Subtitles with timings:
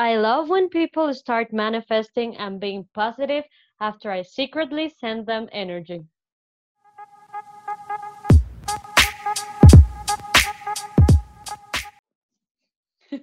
[0.00, 3.44] I love when people start manifesting and being positive
[3.82, 6.00] after I secretly send them energy.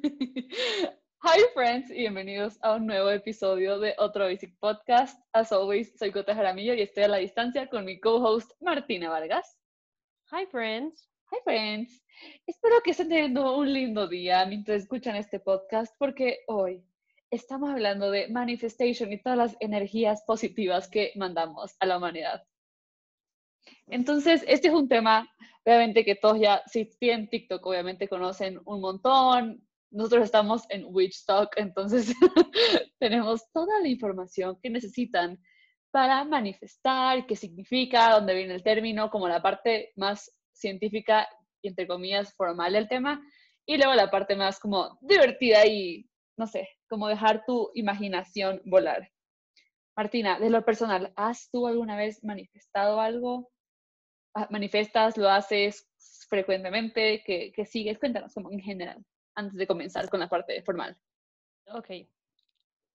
[1.23, 5.17] Hi friends y bienvenidos a un nuevo episodio de otro Basic Podcast.
[5.33, 9.57] As always, soy Cote Jaramillo y estoy a la distancia con mi co-host Martina Vargas.
[10.31, 11.07] Hi friends.
[11.29, 12.01] Hi friends.
[12.45, 16.85] Espero que estén teniendo un lindo día mientras escuchan este podcast porque hoy
[17.29, 22.43] estamos hablando de manifestation y todas las energías positivas que mandamos a la humanidad.
[23.87, 25.29] Entonces, este es un tema,
[25.65, 29.67] obviamente que todos ya, si tienen TikTok, obviamente conocen un montón.
[29.91, 32.13] Nosotros estamos en Witchstock, entonces
[32.99, 35.37] tenemos toda la información que necesitan
[35.91, 41.27] para manifestar, qué significa, dónde viene el término, como la parte más científica
[41.63, 43.21] entre comillas formal del tema,
[43.65, 49.11] y luego la parte más como divertida y, no sé, como dejar tu imaginación volar.
[49.95, 53.49] Martina, de lo personal, ¿has tú alguna vez manifestado algo?
[54.33, 55.89] Ah, ¿Manifestas, lo haces
[56.29, 57.23] frecuentemente?
[57.25, 57.99] ¿Qué, sigues?
[57.99, 59.03] Cuéntanos como en general,
[59.35, 60.95] antes de comenzar con la parte formal.
[61.73, 61.89] Ok.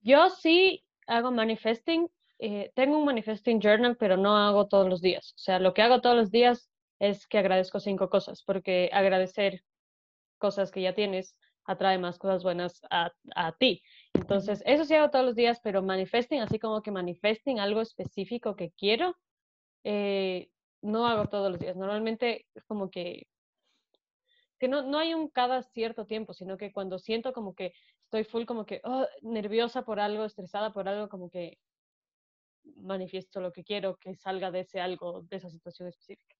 [0.00, 2.08] Yo sí hago manifesting.
[2.38, 5.32] Eh, tengo un manifesting journal, pero no hago todos los días.
[5.36, 6.71] O sea, lo que hago todos los días
[7.02, 9.64] es que agradezco cinco cosas, porque agradecer
[10.38, 13.12] cosas que ya tienes atrae más cosas buenas a,
[13.58, 13.82] ti.
[14.14, 18.54] Entonces, eso sí hago todos los días, pero manifesting, así como que manifesting algo específico
[18.54, 19.16] que quiero,
[19.82, 21.76] eh, no hago todos los días.
[21.76, 23.26] Normalmente es como que,
[24.60, 27.72] que no, no hay un cada cierto tiempo, sino que cuando siento como que
[28.04, 31.58] estoy full, como que oh, nerviosa por algo, estresada por algo, como que
[32.76, 36.36] manifiesto lo que quiero que salga de ese algo, de esa situación específica.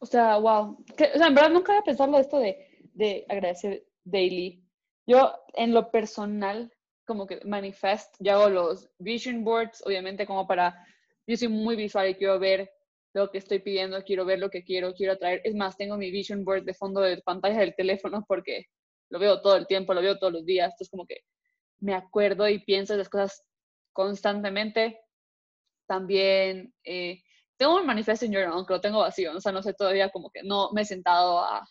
[0.00, 0.84] O sea, wow.
[0.88, 2.56] o sea, en verdad nunca había pensado esto de,
[2.94, 4.64] de agradecer daily.
[5.06, 6.72] Yo, en lo personal,
[7.04, 10.86] como que manifest, yo hago los vision boards, obviamente como para,
[11.26, 12.70] yo soy muy visual y quiero ver
[13.14, 15.40] lo que estoy pidiendo, quiero ver lo que quiero, quiero traer.
[15.44, 18.66] Es más, tengo mi vision board de fondo de pantalla del teléfono porque
[19.10, 20.72] lo veo todo el tiempo, lo veo todos los días.
[20.72, 21.20] Entonces, como que
[21.80, 23.42] me acuerdo y pienso de las cosas
[23.92, 25.00] constantemente.
[25.86, 27.22] También eh,
[27.58, 30.42] tengo un manifesting journal, aunque lo tengo vacío, o sea, no sé todavía como que
[30.42, 31.68] no me he sentado a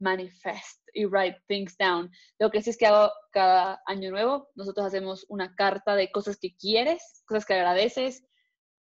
[0.00, 2.10] manifest y write things down.
[2.38, 6.38] Lo que sí es que hago cada año nuevo, nosotros hacemos una carta de cosas
[6.38, 8.24] que quieres, cosas que agradeces,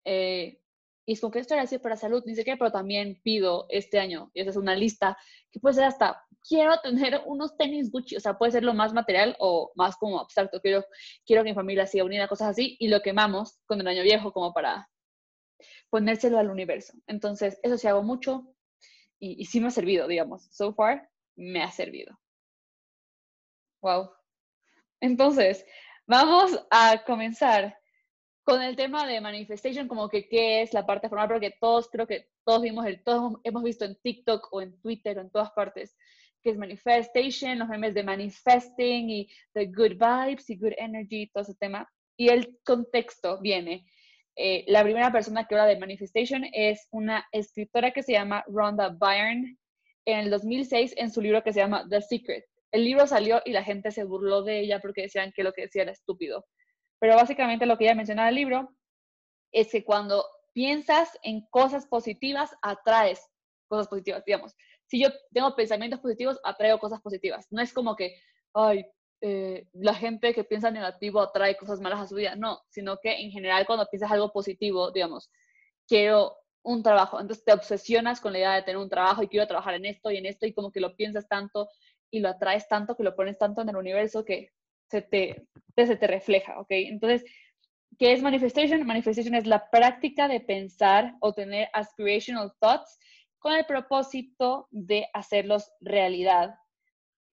[0.06, 0.60] eh,
[1.06, 4.00] y es como que esto era así para salud, ni qué, pero también pido este
[4.00, 5.18] año, y esa es una lista
[5.52, 8.94] que puede ser hasta, quiero tener unos tenis Gucci, o sea, puede ser lo más
[8.94, 10.86] material o más como abstracto, quiero,
[11.26, 14.32] quiero que mi familia siga unida, cosas así, y lo quemamos con el año viejo
[14.32, 14.88] como para
[15.90, 16.94] ponérselo al universo.
[17.08, 18.54] Entonces, eso sí hago mucho
[19.20, 20.48] y, y sí me ha servido, digamos.
[20.52, 22.20] So far, me ha servido.
[23.82, 24.12] Wow.
[25.02, 25.66] Entonces,
[26.08, 27.78] vamos a comenzar
[28.44, 32.08] con el tema de manifestation, como que qué es la parte formal, porque todos creo
[32.08, 35.52] que todos vimos el, todos hemos visto en TikTok o en Twitter o en todas
[35.52, 35.96] partes
[36.42, 41.44] que es manifestation, los memes de manifesting y the good vibes y good energy, todo
[41.44, 41.90] ese tema.
[42.18, 43.86] Y el contexto viene
[44.36, 48.90] eh, la primera persona que habla de manifestation es una escritora que se llama Rhonda
[48.90, 49.58] Byrne
[50.06, 52.46] en el 2006 en su libro que se llama The Secret.
[52.72, 55.64] El libro salió y la gente se burló de ella porque decían que lo que
[55.64, 56.46] decía era estúpido.
[57.00, 58.76] Pero básicamente lo que ella menciona en el libro
[59.52, 63.22] es que cuando piensas en cosas positivas, atraes
[63.68, 64.56] cosas positivas, digamos.
[64.88, 67.48] Si yo tengo pensamientos positivos, atraigo cosas positivas.
[67.52, 68.16] No es como que,
[68.54, 68.86] ay,
[69.26, 73.22] eh, la gente que piensa negativo atrae cosas malas a su vida, no, sino que
[73.22, 75.32] en general cuando piensas algo positivo, digamos,
[75.88, 79.48] quiero un trabajo, entonces te obsesionas con la idea de tener un trabajo y quiero
[79.48, 81.70] trabajar en esto y en esto y como que lo piensas tanto
[82.12, 84.50] y lo atraes tanto, que lo pones tanto en el universo que
[84.90, 85.48] se te,
[85.78, 86.72] se te refleja, ¿ok?
[86.72, 87.24] Entonces,
[87.98, 88.86] ¿qué es manifestation?
[88.86, 93.00] Manifestation es la práctica de pensar o tener aspirational thoughts
[93.40, 96.56] con el propósito de hacerlos realidad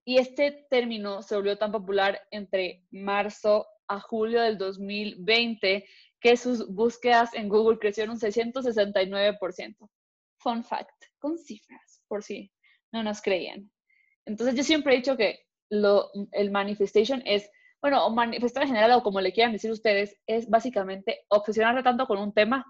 [0.04, 5.84] y este término se volvió tan popular entre marzo a julio del 2020
[6.20, 9.90] que sus búsquedas en Google crecieron un 669%.
[10.38, 12.52] Fun fact, con cifras, por si
[12.92, 13.70] no nos creían.
[14.26, 17.50] Entonces yo siempre he dicho que lo, el manifestation es,
[17.80, 22.06] bueno, o manifestar en general o como le quieran decir ustedes, es básicamente obsesionarte tanto
[22.06, 22.64] con un tema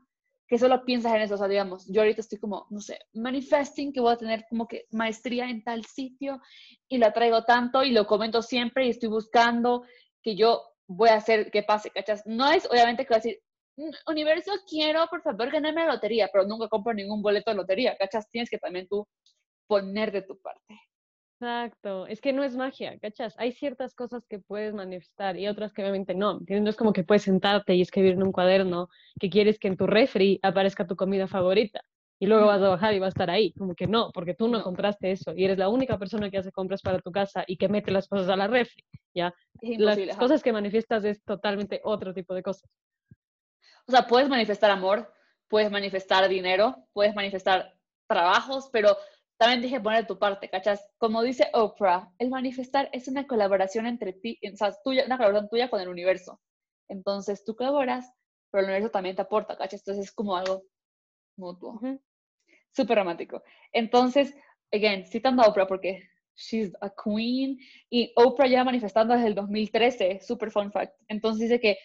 [0.50, 3.92] que solo piensas en eso, o sea, digamos, yo ahorita estoy como, no sé, manifesting
[3.92, 6.40] que voy a tener como que maestría en tal sitio
[6.88, 9.84] y la traigo tanto y lo comento siempre y estoy buscando
[10.20, 12.24] que yo voy a hacer que pase, ¿cachas?
[12.26, 13.40] No es obviamente que voy a decir,
[13.76, 17.96] mm, universo, quiero por favor ganarme la lotería, pero nunca compro ningún boleto de lotería,
[17.96, 18.28] ¿cachas?
[18.28, 19.06] Tienes que también tú
[19.68, 20.80] poner de tu parte.
[21.40, 23.34] Exacto, es que no es magia, ¿cachas?
[23.38, 26.38] Hay ciertas cosas que puedes manifestar y otras que obviamente no.
[26.46, 29.78] No es como que puedes sentarte y escribir en un cuaderno que quieres que en
[29.78, 31.80] tu refri aparezca tu comida favorita
[32.18, 33.54] y luego vas a bajar y va a estar ahí.
[33.54, 36.52] Como que no, porque tú no, compraste eso y eres la única persona que hace
[36.52, 38.84] compras para tu casa y que mete las cosas a la refri,
[39.14, 39.32] ¿ya?
[39.62, 42.68] Las cosas que manifiestas es totalmente otro tipo de cosas.
[43.86, 45.10] O sea, puedes manifestar amor,
[45.48, 47.72] puedes manifestar dinero, puedes manifestar
[48.06, 48.94] trabajos, pero
[49.40, 50.86] también dije poner tu parte, ¿cachas?
[50.98, 55.48] Como dice Oprah, el manifestar es una colaboración entre ti, o sea, tuya, una colaboración
[55.48, 56.42] tuya con el universo.
[56.88, 58.12] Entonces tú colaboras,
[58.50, 59.80] pero el universo también te aporta, ¿cachas?
[59.80, 60.64] Entonces es como algo
[61.38, 61.80] mutuo.
[62.70, 63.42] Súper romántico.
[63.72, 64.34] Entonces,
[64.72, 66.02] again, citando a Oprah porque
[66.36, 67.58] she's a queen
[67.88, 70.94] y Oprah ya manifestando desde el 2013, super fun fact.
[71.08, 71.78] Entonces dice que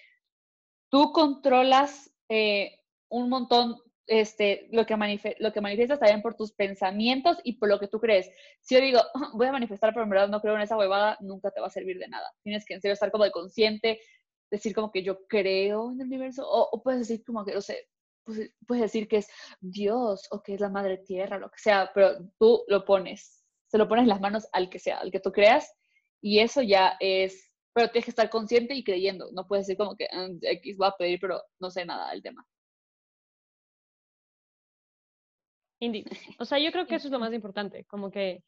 [0.90, 4.96] tú controlas eh, un montón este, lo, que
[5.40, 8.30] lo que manifiestas también por tus pensamientos y por lo que tú crees.
[8.62, 9.00] Si yo digo,
[9.34, 11.72] voy a manifestar, pero en verdad no creo en esa huevada, nunca te va a
[11.72, 12.31] servir de nada.
[12.44, 14.00] Tienes que en serio estar como de consciente,
[14.52, 17.88] decir como que yo creo en el universo, o, puedes decir como que, no sé,
[18.24, 19.28] pues, puedes decir que es
[19.60, 23.78] Dios o que es la madre tierra, lo que sea, pero tú lo pones, se
[23.78, 25.74] lo pones en las manos al que sea, al que tú creas,
[26.22, 29.96] y eso ya es, pero tienes que estar consciente y creyendo, no puedes decir como
[29.96, 32.46] que ah, X va a pedir, pero no sé nada del tema.
[35.80, 36.06] Indie.
[36.39, 38.44] O sea, yo creo que eso es lo más importante, como que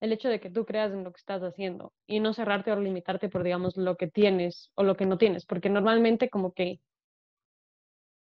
[0.00, 2.80] el hecho de que tú creas en lo que estás haciendo y no cerrarte o
[2.80, 6.80] limitarte por, digamos, lo que tienes o lo que no tienes, porque normalmente como que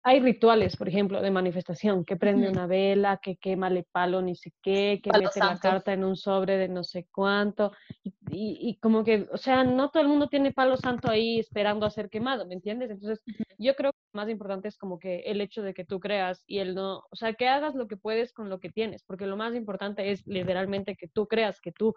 [0.02, 4.36] hay rituales, por ejemplo, de manifestación, que prende una vela, que quema el palo ni
[4.36, 7.72] sé qué, que mete la carta en un sobre de no sé cuánto,
[8.02, 11.84] y, y, como que, o sea, no todo el mundo tiene palo santo ahí esperando
[11.84, 12.90] a ser quemado, ¿me entiendes?
[12.90, 13.22] Entonces,
[13.58, 16.44] yo creo que lo más importante es como que el hecho de que tú creas
[16.46, 19.26] y el no, o sea, que hagas lo que puedes con lo que tienes, porque
[19.26, 21.94] lo más importante es literalmente que tú creas, que tú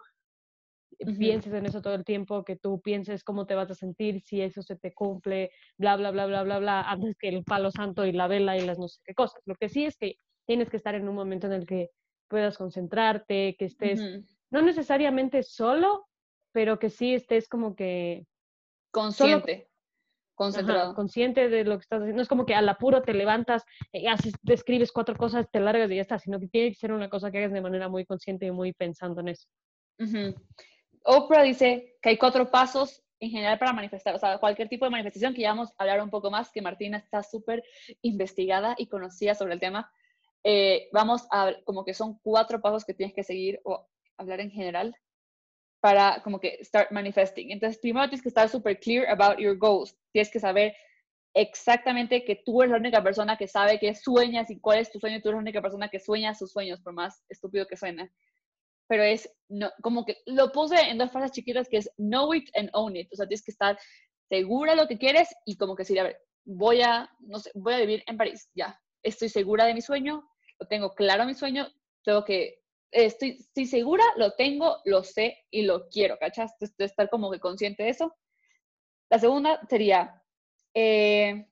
[1.04, 4.40] pienses en eso todo el tiempo, que tú pienses cómo te vas a sentir, si
[4.40, 8.04] eso se te cumple, bla, bla, bla, bla, bla, bla, antes que el palo santo
[8.06, 9.40] y la vela y las no sé qué cosas.
[9.44, 10.16] Lo que sí es que
[10.46, 11.90] tienes que estar en un momento en el que
[12.28, 14.00] puedas concentrarte, que estés,
[14.50, 16.06] no necesariamente solo,
[16.52, 18.26] pero que sí estés como que...
[18.90, 19.68] Consciente.
[20.34, 20.94] concentrado.
[20.94, 22.16] consciente de lo que estás haciendo.
[22.16, 25.90] No es como que al apuro te levantas, eh, haces, escribes cuatro cosas, te largas
[25.90, 28.04] y ya está, sino que tiene que ser una cosa que hagas de manera muy
[28.04, 29.46] consciente y muy pensando en eso.
[31.04, 34.90] Oprah dice que hay cuatro pasos en general para manifestar, o sea, cualquier tipo de
[34.90, 37.62] manifestación que ya vamos a hablar un poco más, que Martina está súper
[38.02, 39.92] investigada y conocida sobre el tema.
[40.42, 44.50] Eh, vamos a, como que son cuatro pasos que tienes que seguir o hablar en
[44.50, 44.96] general
[45.80, 47.52] para como que start manifesting.
[47.52, 49.96] Entonces, primero tienes que estar súper clear about your goals.
[50.12, 50.74] Tienes que saber
[51.32, 54.98] exactamente que tú eres la única persona que sabe qué sueñas y cuál es tu
[54.98, 55.20] sueño.
[55.20, 58.10] Tú eres la única persona que sueña sus sueños, por más estúpido que suene
[58.86, 62.48] pero es no, como que lo puse en dos frases chiquitas que es know it
[62.54, 63.08] and own it.
[63.12, 63.78] O sea, tienes que estar
[64.28, 67.50] segura de lo que quieres y como que decir, a ver, voy a, no sé,
[67.54, 70.26] voy a vivir en París, ya, estoy segura de mi sueño,
[70.58, 71.68] lo tengo claro mi sueño,
[72.02, 76.52] tengo que, estoy, estoy segura, lo tengo, lo sé y lo quiero, ¿cachas?
[76.54, 78.14] Entonces, estar como que consciente de eso.
[79.10, 80.22] La segunda sería,
[80.74, 81.46] eh,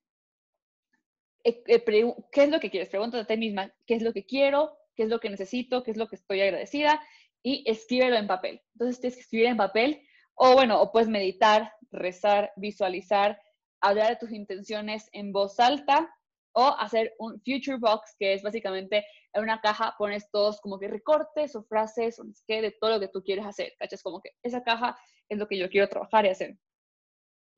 [1.44, 2.88] eh, eh, ¿qué es lo que quieres?
[2.88, 4.76] Pregúntate a ti misma, ¿qué es lo que quiero?
[4.94, 5.82] ¿Qué es lo que necesito?
[5.82, 7.00] ¿Qué es lo que estoy agradecida?
[7.42, 8.62] Y escríbelo en papel.
[8.75, 10.02] Entonces tienes que escribir en papel
[10.35, 13.40] o bueno, o puedes meditar, rezar, visualizar,
[13.80, 16.09] hablar de tus intenciones en voz alta
[16.52, 20.88] o hacer un future box, que es básicamente en una caja pones todos como que
[20.88, 24.02] recortes o frases o qué de todo lo que tú quieres hacer, ¿cachas?
[24.02, 26.56] Como que esa caja es lo que yo quiero trabajar y hacer.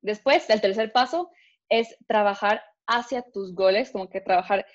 [0.02, 1.30] Después, el tercer paso
[1.68, 4.66] es trabajar hacia tus goles, como que trabajar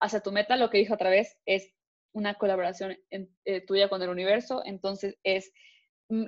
[0.00, 1.72] hacia tu meta, lo que dije otra vez, es
[2.14, 5.52] una colaboración eh, tuya con el universo, entonces es
[6.08, 6.24] mm,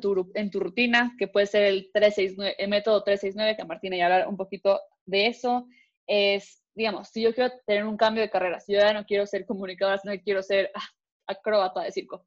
[0.00, 4.04] tu, en tu rutina, que puede ser el, 369, el método 369, que Martina ya
[4.04, 5.66] hablar un poquito de eso,
[6.06, 9.26] es, digamos, si yo quiero tener un cambio de carrera, si yo ya no quiero
[9.26, 10.88] ser comunicadora, sino que quiero ser ah,
[11.26, 12.26] acróbata de circo,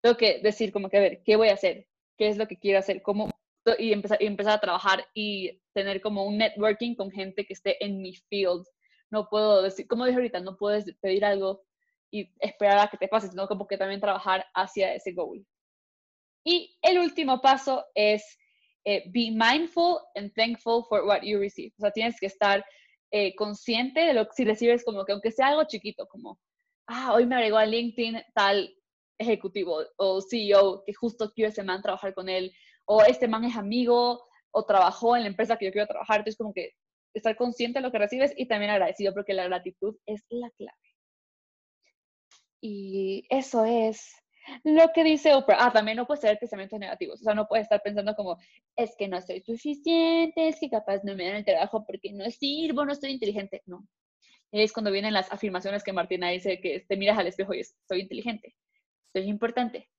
[0.00, 1.88] tengo que decir como que, a ver, ¿qué voy a hacer?
[2.16, 3.02] ¿Qué es lo que quiero hacer?
[3.02, 3.30] ¿Cómo?
[3.78, 7.84] Y empezar, y empezar a trabajar y tener como un networking con gente que esté
[7.84, 8.64] en mi field.
[9.10, 11.62] No puedo decir, como dije ahorita, no puedes pedir algo
[12.10, 15.44] y esperar a que te pase, sino como que también trabajar hacia ese goal.
[16.44, 18.38] Y el último paso es
[18.84, 21.72] eh, be mindful and thankful for what you receive.
[21.78, 22.64] O sea, tienes que estar
[23.10, 26.38] eh, consciente de lo que si recibes como que aunque sea algo chiquito, como,
[26.86, 28.74] ah, hoy me agregó a LinkedIn tal
[29.18, 32.52] ejecutivo o CEO que justo quiero ese man trabajar con él,
[32.86, 36.20] o este man es amigo o trabajó en la empresa que yo quiero trabajar.
[36.20, 36.70] Entonces, como que
[37.14, 40.87] estar consciente de lo que recibes y también agradecido porque la gratitud es la clave.
[42.60, 44.14] Y eso es
[44.64, 47.64] lo que dice Oprah, ah, también no puedes tener pensamientos negativos, o sea, no puedes
[47.64, 48.38] estar pensando como,
[48.76, 52.28] es que no soy suficiente, es que capaz no me dan el trabajo porque no
[52.30, 53.86] sirvo, no estoy inteligente, no.
[54.50, 57.76] Es cuando vienen las afirmaciones que Martina dice, que te miras al espejo y es,
[57.86, 58.56] soy inteligente,
[59.12, 59.90] soy importante.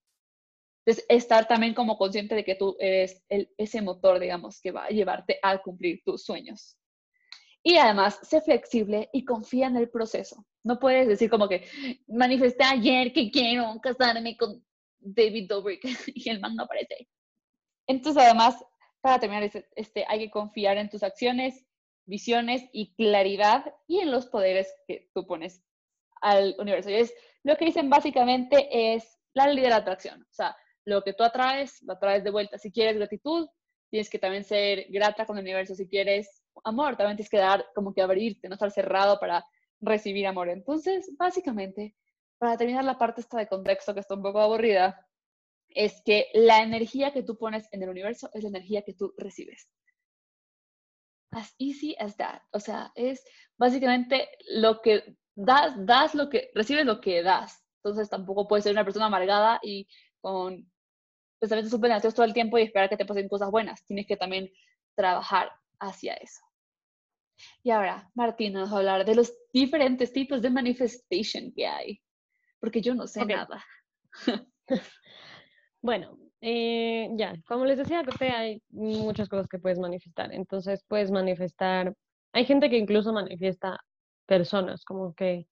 [0.85, 4.89] Entonces, estar también como consciente de que tú eres ese motor, digamos, que va a
[4.89, 6.78] llevarte a cumplir tus sueños.
[7.63, 10.45] Y además, sé flexible y confía en el proceso.
[10.63, 11.67] No puedes decir como que
[12.07, 14.63] manifesté ayer que quiero casarme con
[14.99, 17.09] David Dobrik y el man no aparece.
[17.87, 18.63] Entonces, además,
[19.01, 21.65] para terminar, este, este, hay que confiar en tus acciones,
[22.05, 25.63] visiones y claridad y en los poderes que tú pones
[26.21, 26.89] al universo.
[26.89, 27.13] Y es
[27.43, 30.21] lo que dicen básicamente es la ley de la atracción.
[30.21, 32.57] O sea, lo que tú atraes, lo atraes de vuelta.
[32.57, 33.47] Si quieres gratitud,
[33.89, 35.75] tienes que también ser grata con el universo.
[35.75, 39.45] Si quieres amor, también tienes que dar, como que abrirte, no estar cerrado para
[39.81, 40.49] recibir amor.
[40.49, 41.95] Entonces, básicamente,
[42.37, 45.07] para terminar la parte esta de contexto que está un poco aburrida,
[45.69, 49.13] es que la energía que tú pones en el universo es la energía que tú
[49.17, 49.69] recibes.
[51.31, 52.41] As easy as that.
[52.51, 53.23] O sea, es
[53.57, 57.63] básicamente lo que das, das lo que, recibes lo que das.
[57.83, 59.87] Entonces tampoco puedes ser una persona amargada y
[60.21, 60.69] con
[61.39, 63.85] pensamientos súper negativos todo el tiempo y esperar que te pasen cosas buenas.
[63.85, 64.49] Tienes que también
[64.95, 66.41] trabajar hacia eso.
[67.63, 72.01] Y ahora, Martina nos va a hablar de los diferentes tipos de manifestation que hay,
[72.59, 73.63] porque yo no sé nada.
[75.81, 80.33] bueno, eh, ya, como les decía, hay muchas cosas que puedes manifestar.
[80.33, 81.93] Entonces, puedes manifestar,
[82.33, 83.79] hay gente que incluso manifiesta
[84.25, 85.47] personas, como que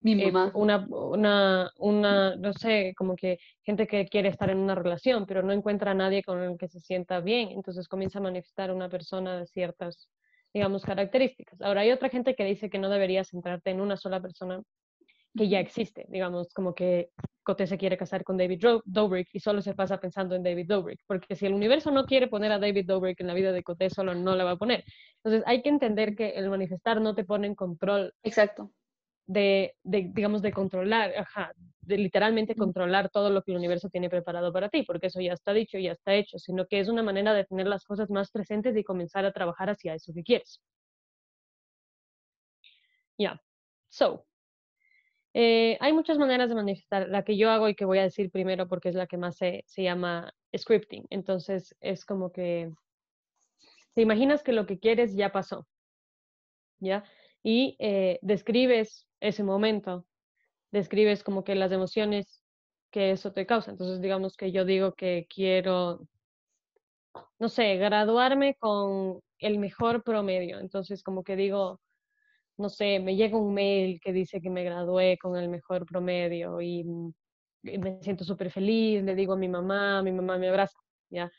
[0.00, 0.52] mi eh, mamá.
[0.54, 5.42] una, una, una, no sé, como que gente que quiere estar en una relación, pero
[5.42, 8.88] no encuentra a nadie con el que se sienta bien, entonces comienza a manifestar una
[8.88, 10.08] persona de ciertas
[10.56, 11.60] digamos, características.
[11.60, 14.62] Ahora, hay otra gente que dice que no deberías centrarte en una sola persona
[15.36, 17.10] que ya existe, digamos, como que
[17.42, 21.00] Cote se quiere casar con David Dobrik y solo se pasa pensando en David Dobrik,
[21.06, 23.90] porque si el universo no quiere poner a David Dobrik en la vida de Cote,
[23.90, 24.82] solo no la va a poner.
[25.22, 28.14] Entonces, hay que entender que el manifestar no te pone en control.
[28.22, 28.72] Exacto.
[29.26, 34.08] De, de digamos, de controlar, ajá, de literalmente controlar todo lo que el universo tiene
[34.10, 37.02] preparado para ti, porque eso ya está dicho, ya está hecho, sino que es una
[37.02, 40.60] manera de tener las cosas más presentes y comenzar a trabajar hacia eso que quieres.
[43.18, 43.40] Ya,
[43.88, 44.26] so,
[45.34, 47.08] eh, hay muchas maneras de manifestar.
[47.08, 49.36] La que yo hago y que voy a decir primero porque es la que más
[49.36, 51.06] se, se llama scripting.
[51.10, 52.72] Entonces, es como que
[53.94, 55.66] te imaginas que lo que quieres ya pasó,
[56.80, 57.04] ¿ya?
[57.46, 60.04] Y eh, describes ese momento
[60.76, 62.42] describes como que las emociones
[62.90, 63.70] que eso te causa.
[63.70, 66.06] Entonces, digamos que yo digo que quiero,
[67.38, 70.60] no sé, graduarme con el mejor promedio.
[70.60, 71.80] Entonces, como que digo,
[72.58, 76.60] no sé, me llega un mail que dice que me gradué con el mejor promedio
[76.60, 76.84] y,
[77.62, 80.78] me siento súper feliz, le digo a mi mamá, mi mamá me abraza,
[81.10, 81.30] ¿ya?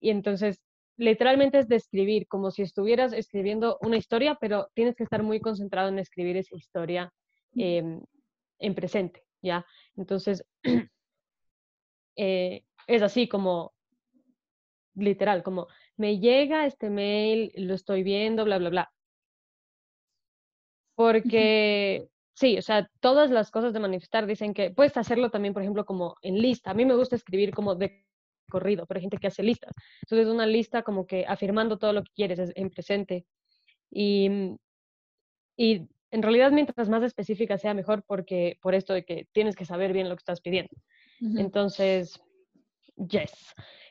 [0.00, 0.60] Y entonces,
[0.96, 5.88] literalmente es describir, como si estuvieras escribiendo una historia, pero tienes que estar muy concentrado
[5.88, 7.12] en escribir esa historia
[8.64, 9.64] en presente, ¿ya?
[9.96, 10.44] Entonces,
[12.16, 13.72] eh, es así como,
[14.94, 18.92] literal, como me llega este mail, lo estoy viendo, bla, bla, bla.
[20.96, 25.62] Porque, sí, o sea, todas las cosas de manifestar dicen que puedes hacerlo también, por
[25.62, 26.70] ejemplo, como en lista.
[26.70, 28.04] A mí me gusta escribir como de
[28.54, 29.72] corrido, pero hay gente que hace listas.
[30.02, 33.26] Entonces, una lista como que afirmando todo lo que quieres en presente.
[33.90, 34.56] Y,
[35.56, 39.64] y en realidad mientras más específica sea mejor porque por esto de que tienes que
[39.64, 40.76] saber bien lo que estás pidiendo.
[41.20, 42.20] Entonces,
[42.96, 43.32] yes.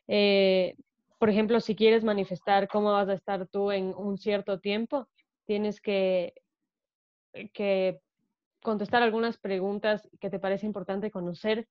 [0.07, 0.75] Eh,
[1.19, 5.09] por ejemplo, si quieres manifestar cómo vas a estar tú en un cierto tiempo,
[5.45, 6.33] tienes que,
[7.53, 7.99] que
[8.61, 11.67] contestar algunas preguntas que te parece importante conocer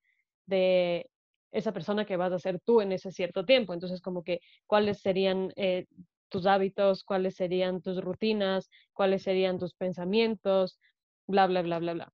[0.47, 1.09] de
[1.53, 3.75] esa persona que vas a ser tú en ese cierto tiempo.
[3.75, 5.87] Entonces, como que cuáles serían eh,
[6.29, 10.81] tus hábitos, cuáles serían tus rutinas, cuáles serían tus pensamientos,
[11.27, 12.13] bla, bla, bla, bla, bla.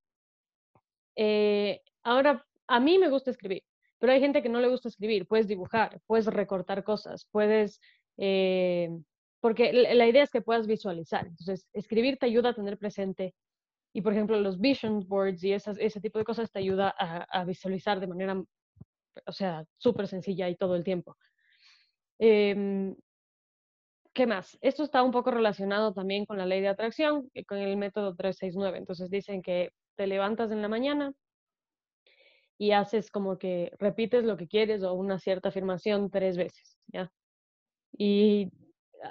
[1.17, 3.63] Eh, ahora, a mí me gusta escribir,
[3.99, 5.27] pero hay gente que no le gusta escribir.
[5.27, 7.81] Puedes dibujar, puedes recortar cosas, puedes...
[8.19, 8.91] Eh,
[9.41, 11.25] porque la idea es que puedas visualizar.
[11.29, 13.37] Entonces, escribir te ayuda a tener presente
[13.93, 17.23] y, por ejemplo, los vision boards y esas, ese tipo de cosas te ayuda a,
[17.23, 18.43] a visualizar de manera,
[19.27, 21.17] o sea, súper sencilla y todo el tiempo.
[22.19, 22.95] Eh,
[24.19, 24.59] ¿Qué más?
[24.63, 28.17] Esto está un poco relacionado también con la ley de atracción, y con el método
[28.17, 28.79] 369.
[28.79, 31.13] Entonces dicen que te levantas en la mañana
[32.59, 37.13] y haces como que repites lo que quieres o una cierta afirmación tres veces, ¿ya?
[37.97, 38.51] Y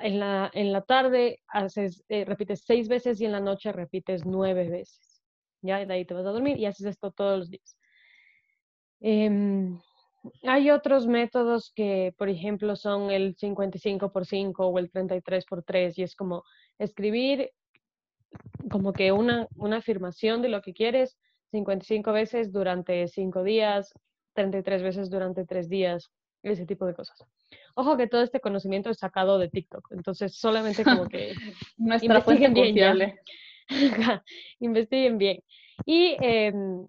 [0.02, 4.26] en la, en la tarde haces, eh, repites seis veces y en la noche repites
[4.26, 5.24] nueve veces,
[5.62, 5.86] ¿ya?
[5.86, 7.78] de ahí te vas a dormir y haces esto todos los días.
[9.00, 9.80] Em,
[10.44, 15.64] hay otros métodos que, por ejemplo, son el 55 por 5 o el 33 por
[15.64, 16.44] 3 y es como
[16.80, 17.52] escribir
[18.70, 21.18] como que una, una afirmación de lo que quieres
[21.52, 23.94] 55 veces durante 5 días,
[24.34, 26.12] 33 veces durante 3 días,
[26.44, 27.18] ese tipo de cosas.
[27.76, 31.34] Ojo que todo este conocimiento es sacado de TikTok, entonces solamente como que
[31.78, 33.16] investiguen bien.
[34.60, 35.44] investiguen bien.
[35.86, 36.88] Y em,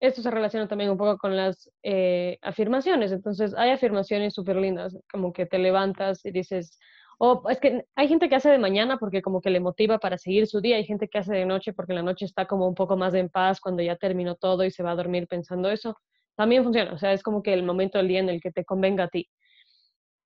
[0.00, 3.12] esto se relaciona también un poco con las eh, afirmaciones.
[3.12, 6.78] Entonces, hay afirmaciones súper lindas, como que te levantas y dices,
[7.18, 10.18] o es que hay gente que hace de mañana porque como que le motiva para
[10.18, 12.74] seguir su día, hay gente que hace de noche porque la noche está como un
[12.74, 15.96] poco más en paz cuando ya terminó todo y se va a dormir pensando eso.
[16.36, 18.64] También funciona, o sea, es como que el momento del día en el que te
[18.64, 19.28] convenga a ti.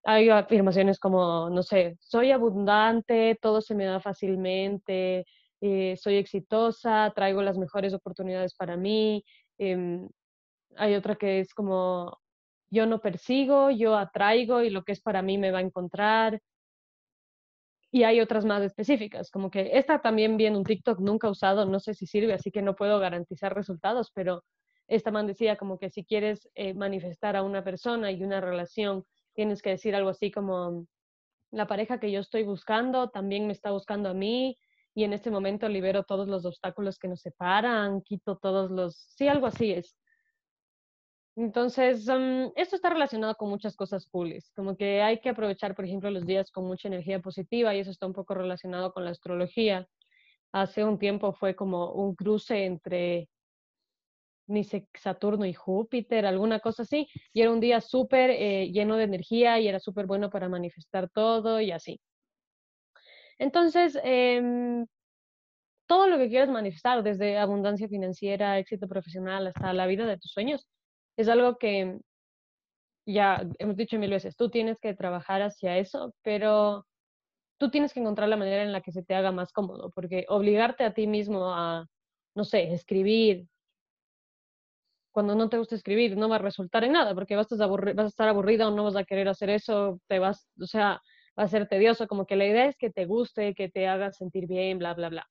[0.05, 5.25] Hay afirmaciones como, no sé, soy abundante, todo se me da fácilmente,
[5.62, 9.25] eh, soy exitosa, traigo las mejores oportunidades para mí.
[9.64, 10.09] Em,
[10.76, 12.19] hay otra que es como,
[12.71, 16.40] yo no persigo, yo atraigo y lo que es para mí me va a encontrar.
[17.92, 21.78] Y hay otras más específicas, como que esta también viene un TikTok nunca usado, no
[21.78, 24.42] sé si sirve, así que no puedo garantizar resultados, pero
[24.88, 29.04] esta man decía como que si quieres eh, manifestar a una persona y una relación,
[29.35, 30.87] tienes que decir algo así como,
[31.52, 34.57] la pareja que yo estoy buscando también me está buscando a mí
[34.95, 39.29] y en este momento libero todos los obstáculos que nos separan, quito todos los, sí,
[39.29, 39.97] algo así es.
[41.35, 45.87] Entonces, um, esto está relacionado con muchas cosas cooles, como que hay que aprovechar, por
[45.87, 49.13] ejemplo, los días con mucha energía positiva y eso está un poco relacionado con la
[49.13, 49.87] astrología.
[50.53, 53.29] Hace un tiempo fue como un cruce entre
[54.47, 59.05] ni Saturno y Júpiter, alguna cosa así, y era un día súper eh, lleno de
[59.05, 62.01] energía y era súper bueno para manifestar todo y así.
[63.39, 64.87] Entonces, em,
[65.87, 70.33] todo lo que quieras manifestar, desde abundancia financiera, éxito profesional, hasta la vida de tus
[70.33, 70.67] sueños,
[71.17, 71.99] es algo que
[73.07, 76.87] ya hemos dicho mil veces, tú tienes que trabajar hacia eso, pero
[77.59, 80.25] tú tienes que encontrar la manera en la que se te haga más cómodo, porque
[80.28, 81.87] obligarte a ti mismo a,
[82.35, 83.47] no sé, escribir,
[85.13, 88.28] cuando no te gusta escribir, no va a resultar en nada, porque vas a, estar
[88.28, 91.00] aburrida o no vas a querer hacer eso, te vas, o sea,
[91.38, 94.12] va a ser tedioso, como que la idea es que te guste, que te haga
[94.12, 95.28] sentir bien, bla, bla, bla.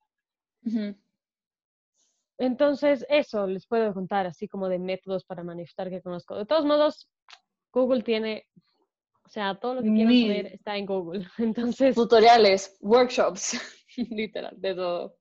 [2.37, 6.35] Entonces, eso les puedo contar, así como de métodos para manifestar que conozco.
[6.35, 7.07] De todos modos,
[7.71, 8.47] Google tiene,
[9.25, 11.27] o sea, todo lo que quieras saber está en Google.
[11.37, 11.95] Entonces.
[11.95, 13.59] Tutoriales, workshops,
[14.09, 15.15] literal, de todo.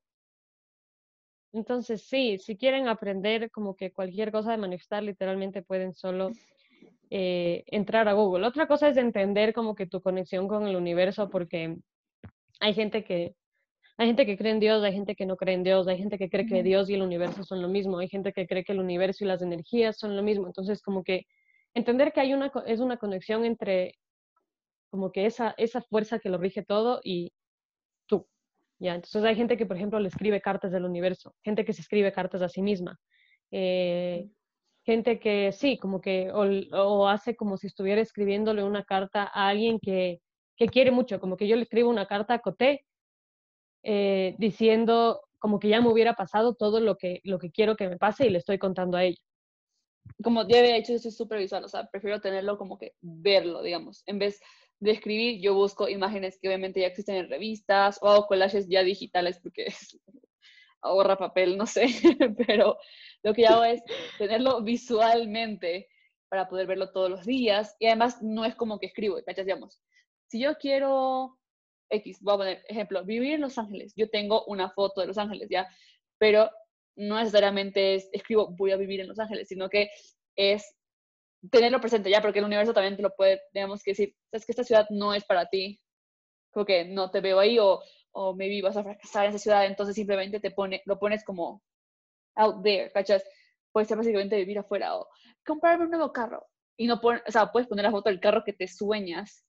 [1.53, 6.31] Entonces, sí, si quieren aprender como que cualquier cosa de manifestar, literalmente pueden solo
[7.11, 8.47] eh, entrar a Google.
[8.47, 11.77] Otra cosa es entender como que tu conexión con el universo, porque
[12.61, 13.35] hay gente que
[13.99, 16.17] hay gente que cree en Dios, hay gente que no cree en Dios, hay gente
[16.17, 18.73] que cree que Dios y el universo son lo mismo, hay gente que cree que
[18.73, 20.47] el universo y las energías son lo mismo.
[20.47, 21.27] Entonces, como que
[21.75, 23.95] entender que hay una, es una conexión entre
[24.89, 27.35] como que esa, esa fuerza que lo rige todo y
[28.07, 28.27] tú.
[28.79, 28.95] ¿ya?
[28.95, 32.11] Entonces hay gente que, por ejemplo, le escribe cartas del universo, gente que se escribe
[32.11, 32.99] cartas a sí misma.
[33.51, 34.31] Eh,
[34.91, 39.79] gente que sí, como que, o, hace como si estuviera escribiéndole una carta a alguien
[39.79, 40.21] que,
[40.57, 42.85] que quiere mucho, como que yo le escribo una carta a Coté
[43.85, 47.89] eh, diciendo como que ya me hubiera pasado todo lo que, lo que quiero que
[47.89, 49.23] me pase y le estoy contando a ella.
[50.23, 53.63] Como ya había hecho, eso es súper visual, o sea, prefiero tenerlo como que verlo,
[53.63, 54.03] digamos.
[54.07, 54.41] En vez
[54.81, 58.83] de escribir, yo busco imágenes que obviamente ya existen en revistas o hago collages ya
[58.83, 59.67] digitales porque
[60.83, 61.87] ahorra papel, no sé,
[62.47, 62.79] pero
[63.23, 63.83] lo que hago es
[64.19, 65.89] tenerlo visualmente
[66.29, 69.47] para poder verlo todos los días y además no es como que escribo, ¿cachas?
[69.47, 69.83] Digamos,
[70.29, 71.39] si yo quiero
[71.91, 73.93] X, voy a poner ejemplo, vivir en Los Ángeles.
[73.97, 75.69] Yo tengo una foto de Los Ángeles, ¿ya?
[76.19, 76.51] Pero
[76.97, 79.91] no necesariamente es, escribo voy a vivir en Los Ángeles, sino que
[80.37, 80.77] es
[81.51, 84.53] tenerlo presente ya, porque el universo también te lo puede, digamos que decir, sabes que
[84.53, 85.81] esta ciudad no es para ti,
[86.53, 87.83] como que no te veo ahí o,
[88.13, 91.63] o maybe vas a fracasar en esa ciudad, entonces simplemente te pone, lo pones como
[92.37, 93.23] out there, ¿cachas?
[93.73, 95.09] Puede ser básicamente vivir afuera o
[95.47, 96.47] comprarme un nuevo carro.
[96.77, 99.45] Y no pones, o sea, puedes poner la foto del carro que te sueñas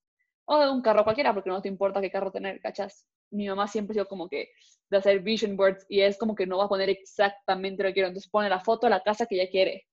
[0.46, 3.08] o de un carro cualquiera, porque no te importa qué carro tener, ¿cachas?
[3.32, 4.50] Mi mamá siempre ha sido como que
[4.90, 7.94] de hacer vision boards y es como que no va a poner exactamente lo que
[7.94, 9.88] quiero, entonces pone la foto de la casa que ella quiere,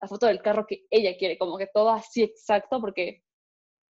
[0.00, 3.22] la foto del carro que ella quiere, como que todo así exacto, porque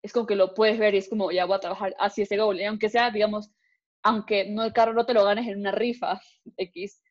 [0.02, 2.36] es como que lo puedes ver y es como, ya voy a trabajar así ese
[2.36, 3.50] goal, y aunque sea, digamos,
[4.02, 6.20] aunque no el carro no te lo ganes en una rifa
[6.56, 7.02] X,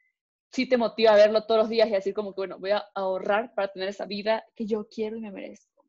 [0.52, 2.86] sí te motiva a verlo todos los días y decir como que, bueno, voy a
[2.96, 5.86] ahorrar para tener esa vida que yo quiero y me merezco.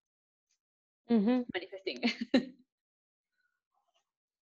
[1.52, 2.00] Manifesting.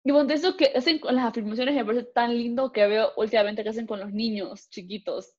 [0.03, 3.63] Y bueno, eso que hacen con las afirmaciones me parece tan lindo que veo últimamente
[3.63, 5.35] que hacen con los niños chiquitos.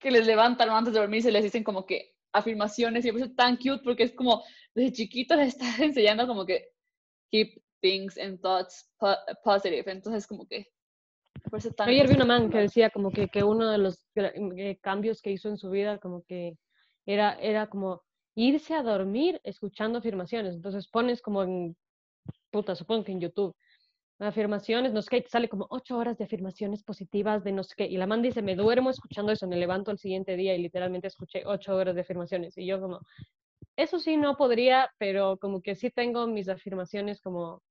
[0.00, 3.20] que les levantan antes de dormir y se les dicen como que afirmaciones y me
[3.20, 6.72] parece tan cute porque es como desde chiquitos les estás enseñando como que
[7.30, 8.88] keep things and thoughts
[9.44, 9.84] positive.
[9.90, 10.66] Entonces como que
[11.76, 11.88] tan...
[11.88, 15.30] Ayer vi una man que decía como que, que uno de los eh, cambios que
[15.30, 16.56] hizo en su vida como que
[17.04, 18.02] era, era como
[18.34, 20.54] irse a dormir escuchando afirmaciones.
[20.54, 21.76] Entonces pones como en,
[22.50, 23.54] puta, supongo que en YouTube,
[24.18, 27.74] afirmaciones, no sé qué, te sale como ocho horas de afirmaciones positivas de no sé
[27.76, 27.84] qué.
[27.84, 31.08] Y la man dice, me duermo escuchando eso, me levanto al siguiente día y literalmente
[31.08, 32.56] escuché ocho horas de afirmaciones.
[32.56, 33.00] Y yo como,
[33.76, 37.62] eso sí no podría, pero como que sí tengo mis afirmaciones como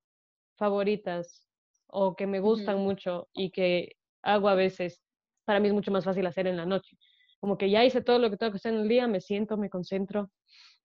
[0.55, 1.47] favoritas
[1.87, 5.01] o que me gustan mucho y que hago a veces.
[5.45, 6.97] Para mí es mucho más fácil hacer en la noche.
[7.39, 9.57] Como que ya hice todo lo que tengo que hacer en el día, me siento,
[9.57, 10.31] me concentro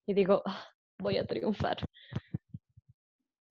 [0.07, 0.67] y digo, ah,
[0.99, 1.79] voy a triunfar.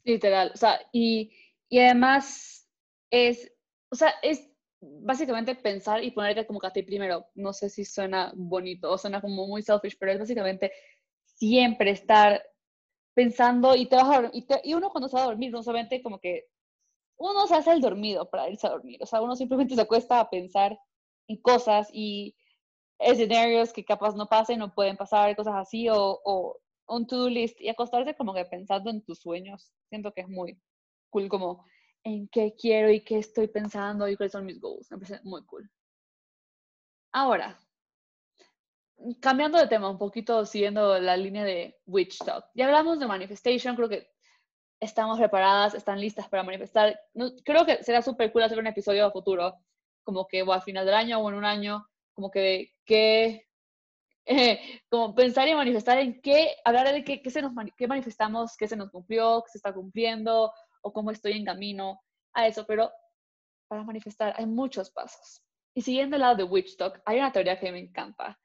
[0.03, 1.31] Literal, o sea, y
[1.69, 2.67] y además
[3.11, 3.51] es,
[3.89, 4.49] o sea, es
[4.79, 7.25] básicamente pensar y ponerte como que a ti primero.
[7.35, 10.71] No sé si suena bonito o suena como muy selfish, pero es básicamente
[11.25, 12.41] siempre estar
[13.17, 16.03] pensando y te vas a y, y uno cuando se va a dormir, no solamente
[16.03, 16.45] como que
[17.17, 20.19] uno se hace el dormido para irse a dormir, o sea, uno simplemente se acuesta
[20.19, 20.77] a pensar
[21.27, 22.35] en cosas y
[22.99, 27.59] escenarios que capaz no pasen o pueden pasar, cosas así, o, o un to-do list
[27.59, 29.73] y acostarse como que pensando en tus sueños.
[29.89, 30.61] Siento que es muy,
[31.09, 31.65] cool como
[32.03, 34.91] en qué quiero y qué estoy pensando y cuáles son mis goals.
[34.91, 35.67] Me parece muy cool.
[37.11, 37.57] Ahora,
[39.21, 42.45] cambiando de tema un poquito, siguiendo la línea de Witch Talk.
[42.55, 44.09] Ya hablamos de manifestation, creo que
[44.79, 46.99] estamos preparadas, están listas para manifestar.
[47.43, 49.55] creo que será súper cool hacer un episodio a futuro,
[50.03, 53.47] como que o al final del año o en un año, como que qué,
[54.89, 58.67] como pensar y manifestar en qué, hablar de qué, qué, se nos, qué manifestamos, qué
[58.67, 62.01] se nos cumplió, qué se está cumpliendo, o cómo estoy en camino
[62.33, 62.91] a eso, pero
[63.67, 65.43] para manifestar hay muchos pasos.
[65.73, 68.39] Y siguiendo el lado de Witch Talk, hay una teoría que me encanta,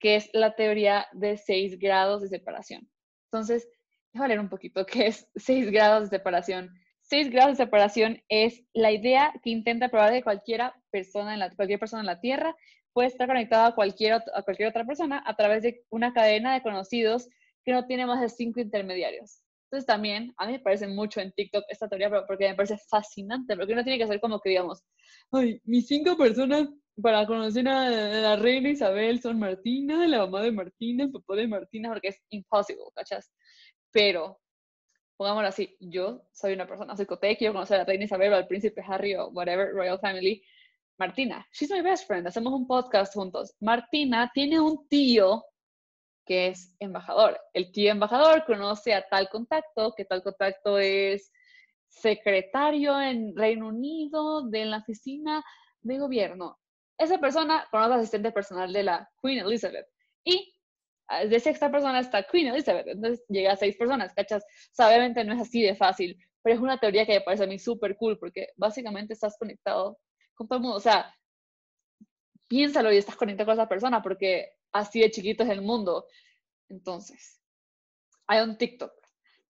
[0.00, 2.88] que es la teoría de seis grados de separación.
[3.30, 3.68] Entonces,
[4.12, 6.70] voy a leer un poquito qué es seis grados de separación.
[7.02, 11.54] Seis grados de separación es la idea que intenta probar que cualquiera persona en la,
[11.54, 12.54] cualquier persona en la Tierra
[12.92, 16.62] puede estar conectada a cualquier, a cualquier otra persona a través de una cadena de
[16.62, 17.28] conocidos
[17.64, 19.42] que no tiene más de cinco intermediarios.
[19.70, 23.56] Entonces también, a mí me parece mucho en TikTok esta teoría, porque me parece fascinante,
[23.56, 24.82] porque uno tiene que hacer como que digamos,
[25.30, 26.68] ay, mis cinco personas
[27.00, 31.48] para conocer a la reina Isabel son Martina, la mamá de Martina, el papá de
[31.48, 33.32] Martina, porque es imposible, ¿cachas?
[33.90, 34.40] Pero,
[35.16, 38.46] pongámoslo así, yo soy una persona psicote, quiero conocer a la reina Isabel o al
[38.46, 40.42] príncipe Harry o whatever, royal family.
[40.98, 43.54] Martina, she's my best friend, hacemos un podcast juntos.
[43.60, 45.44] Martina tiene un tío
[46.26, 47.40] que es embajador.
[47.54, 51.32] El tío embajador conoce a tal contacto, que tal contacto es
[51.88, 55.42] secretario en Reino Unido de la oficina
[55.82, 56.58] de gobierno.
[57.00, 59.86] Esa persona conoce asistente personal de la Queen Elizabeth.
[60.22, 60.54] Y
[61.08, 62.88] ah, de sexta persona está Queen Elizabeth.
[62.88, 64.44] Entonces llega a seis personas, ¿cachas?
[64.78, 67.46] O obviamente no es así de fácil, pero es una teoría que me parece a
[67.46, 69.98] mí súper cool porque básicamente estás conectado
[70.34, 70.76] con todo el mundo.
[70.76, 71.10] O sea,
[72.48, 76.06] piénsalo y estás conectado con esa persona porque así de chiquito es el mundo.
[76.68, 77.40] Entonces,
[78.26, 78.92] hay un TikTok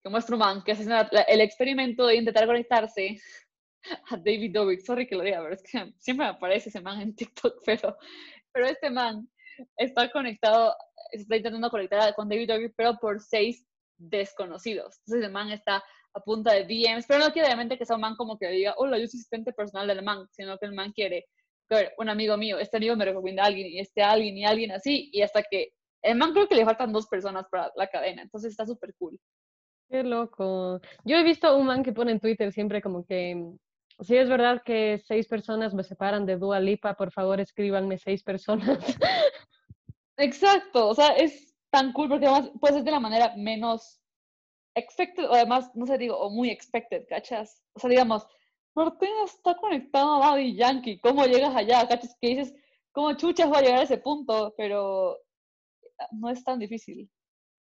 [0.03, 0.85] que muestra un man que hace
[1.27, 3.19] el experimento de intentar conectarse
[4.09, 4.81] a David Dobrik.
[4.81, 7.97] Sorry que lo diga, pero es que siempre me aparece ese man en TikTok, pero,
[8.51, 9.29] pero este man
[9.77, 10.75] está conectado,
[11.11, 13.65] está intentando conectar con David Dobrik, pero por seis
[13.97, 14.99] desconocidos.
[14.99, 18.01] Entonces el man está a punta de DMs, pero no quiere obviamente que sea un
[18.01, 20.91] man como que diga, hola, yo soy asistente personal del man, sino que el man
[20.91, 21.25] quiere
[21.97, 25.09] un amigo mío, este amigo me recomienda a alguien y este alguien y alguien así,
[25.13, 25.69] y hasta que
[26.01, 29.19] el man creo que le faltan dos personas para la cadena, entonces está súper cool.
[29.89, 30.79] Qué loco.
[31.03, 33.35] Yo he visto un man que pone en Twitter siempre como que,
[34.01, 38.23] si es verdad que seis personas me separan de Dua Lipa, por favor escríbanme seis
[38.23, 38.79] personas.
[40.17, 44.01] Exacto, o sea, es tan cool porque además puede ser de la manera menos
[44.75, 47.63] expected, o además, no sé, digo, o muy expected, ¿cachas?
[47.73, 48.27] O sea, digamos,
[48.75, 50.99] Martín está conectado a Daddy Yankee.
[50.99, 51.87] ¿Cómo llegas allá?
[51.87, 52.15] ¿Cachas?
[52.21, 52.53] Que dices,
[52.91, 54.53] ¿cómo chuchas va a llegar a ese punto?
[54.57, 55.17] Pero
[56.11, 57.09] no es tan difícil.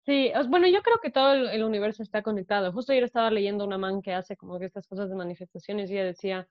[0.06, 2.72] Sí, bueno, yo creo que todo el, universo está conectado.
[2.72, 5.94] Justo ayer estaba leyendo una man que hace como que estas cosas de manifestaciones y
[5.94, 6.48] ella decía,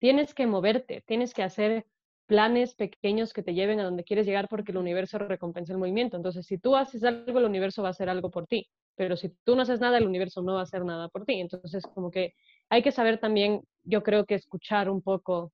[0.00, 1.86] tienes que moverte, tienes que hacer
[2.26, 6.16] planes pequeños que te lleven a donde quieres llegar porque el universo recompensa el movimiento.
[6.16, 8.68] Entonces, si tú haces algo, el universo va a hacer algo por ti.
[8.96, 11.40] Pero si tú no haces nada, el universo no va a hacer nada por ti.
[11.40, 12.34] Entonces, como que
[12.70, 15.52] hay que saber también, yo creo que escuchar un poco,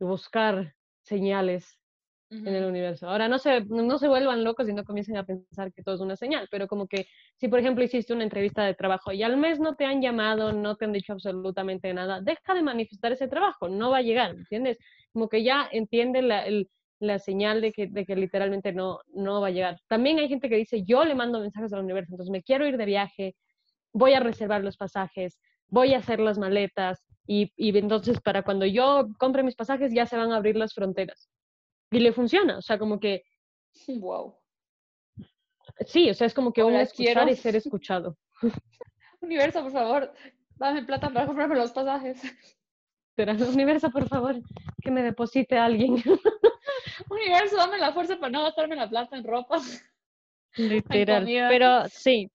[0.00, 1.81] buscar señales
[2.32, 3.08] en el universo.
[3.08, 6.00] Ahora, no se, no se vuelvan locos y no comiencen a pensar que todo es
[6.00, 9.36] una señal, pero como que si, por ejemplo, hiciste una entrevista de trabajo y al
[9.36, 13.28] mes no te han llamado, no te han dicho absolutamente nada, deja de manifestar ese
[13.28, 14.78] trabajo, no va a llegar, ¿entiendes?
[15.12, 16.44] Como que ya entiende la,
[17.00, 19.78] la señal de que, de que literalmente no, no va a llegar.
[19.88, 22.78] También hay gente que dice, yo le mando mensajes al universo, entonces me quiero ir
[22.78, 23.34] de viaje,
[23.92, 28.66] voy a reservar los pasajes, voy a hacer las maletas y, y entonces para cuando
[28.66, 31.28] yo compre mis pasajes ya se van a abrir las fronteras.
[31.92, 33.22] Y le funciona, o sea, como que...
[34.00, 34.36] Wow.
[35.86, 37.30] Sí, o sea, es como que uno escuchar quiero.
[37.30, 38.16] y ser escuchado.
[39.20, 40.12] Universo, por favor,
[40.56, 42.20] dame plata para comprarme los pasajes.
[43.14, 44.36] Pero universo, por favor,
[44.82, 46.02] que me deposite alguien.
[47.08, 49.60] Universo, dame la fuerza para no gastarme la plata en ropa.
[50.56, 51.24] Literal.
[51.24, 52.30] Pero sí.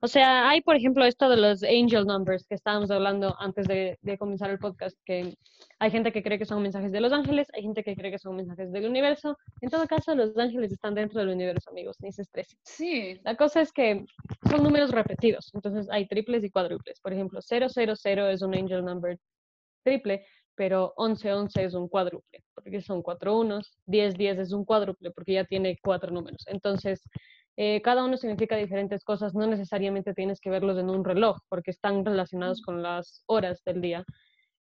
[0.00, 3.98] O sea, hay, por ejemplo, esto de los angel numbers que estábamos hablando antes de,
[4.02, 5.36] de comenzar el podcast, que
[5.78, 8.18] hay gente que cree que son mensajes de los ángeles, hay gente que cree que
[8.18, 9.36] son mensajes del universo.
[9.60, 12.58] En todo caso, los ángeles están dentro del universo, amigos, ni se estresen.
[12.62, 13.20] Sí.
[13.24, 14.04] La cosa es que
[14.48, 17.00] son números repetidos, entonces hay triples y cuádruples.
[17.00, 19.18] Por ejemplo, 000 es un angel number
[19.84, 25.32] triple, pero 1111 es un cuádruple, porque son cuatro unos, 1010 es un cuádruple, porque
[25.34, 26.44] ya tiene cuatro números.
[26.46, 27.02] Entonces,
[27.56, 31.70] eh, cada uno significa diferentes cosas, no necesariamente tienes que verlos en un reloj, porque
[31.70, 34.04] están relacionados con las horas del día.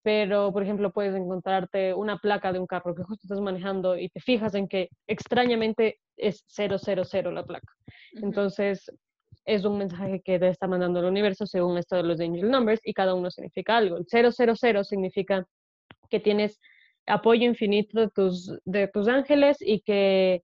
[0.04, 4.10] Pero, por ejemplo, puedes encontrarte una placa de un carro que justo estás manejando y
[4.10, 7.74] te fijas en que extrañamente es 000 la placa.
[8.22, 8.92] Entonces,
[9.46, 12.82] es un mensaje que te está mandando el universo según esto de los angel numbers
[12.84, 13.98] y cada uno significa algo.
[13.98, 15.46] El 000 significa
[16.10, 16.60] que tienes
[17.08, 20.44] apoyo infinito de tus, de tus ángeles y que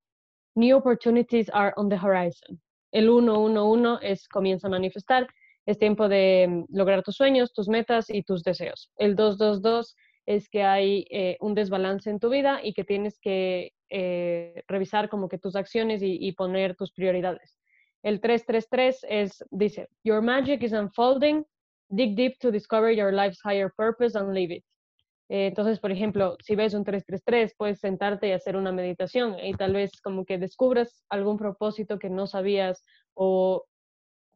[0.55, 2.61] new opportunities are on the horizon.
[2.91, 5.27] El 111 es comienza a manifestar,
[5.69, 8.91] es tiempo de mm, lograr tus sueños, tus metas y tus deseos.
[8.97, 13.73] El 222 es que hay eh, un desbalance en tu vida y que tienes que
[13.91, 17.59] eh, revisar como que tus acciones y, poner tus prioridades.
[18.01, 21.45] El 333 es, dice, Your magic is unfolding,
[21.89, 24.63] dig deep to discover your life's higher purpose and live it.
[25.29, 29.53] Eh, Entonces, por ejemplo, si ves un 333, puedes sentarte y hacer una meditación y
[29.53, 33.65] tal vez como que descubras algún propósito que no sabías o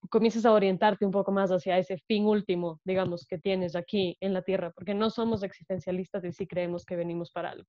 [0.09, 4.33] comiences a orientarte un poco más hacia ese fin último, digamos, que tienes aquí en
[4.33, 7.65] la Tierra, porque no somos existencialistas y sí creemos que venimos para algo.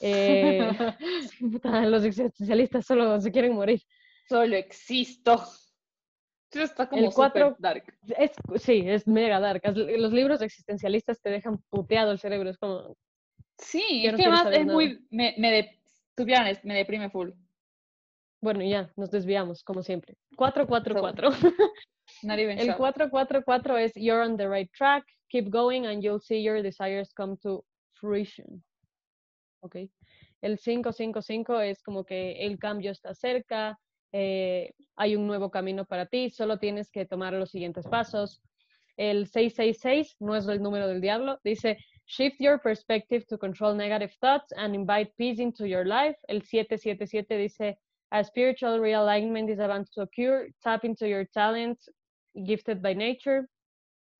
[0.00, 0.68] Eh,
[1.86, 3.80] los existencialistas solo se quieren morir.
[4.28, 5.34] Solo existo.
[6.52, 7.84] Eso está como El cuatro- dark.
[8.18, 9.62] Es, sí, es mega dark.
[9.74, 12.48] Los libros existencialistas te dejan puteado el cerebro.
[12.50, 12.96] Es como,
[13.58, 14.74] Sí, es no que saber es nada.
[14.74, 17.30] muy, me, me de, me deprime full.
[18.40, 20.16] Bueno, ya, nos desviamos, como siempre.
[20.36, 21.30] 444.
[22.22, 22.78] Not even El shocked.
[22.78, 27.36] 444 es You're on the right track, keep going and you'll see your desires come
[27.38, 28.62] to fruition.
[29.60, 29.76] Ok.
[30.42, 33.78] El 555 es como que el cambio está cerca,
[34.12, 38.40] eh, hay un nuevo camino para ti, solo tienes que tomar los siguientes pasos.
[38.96, 44.12] El 666 no es el número del diablo, dice Shift your perspective to control negative
[44.20, 46.16] thoughts and invite peace into your life.
[46.28, 47.78] El 777 dice
[48.12, 50.48] A spiritual realignment is about to occur.
[50.62, 51.88] Tap into your talents
[52.44, 53.48] gifted by nature.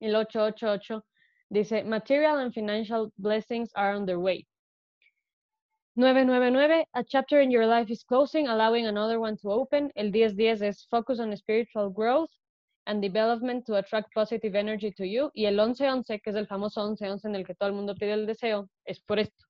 [0.01, 1.01] El 888
[1.53, 4.45] dice Material and financial blessings are on their way.
[5.95, 9.89] 999, a chapter in your life is closing, allowing another one to open.
[9.95, 12.29] El 1010 es focus on spiritual growth
[12.85, 15.31] and development to attract positive energy to you.
[15.33, 18.13] Y el 1111, que es el famoso 1111 en el que todo el mundo pide
[18.13, 19.45] el deseo, es por esto.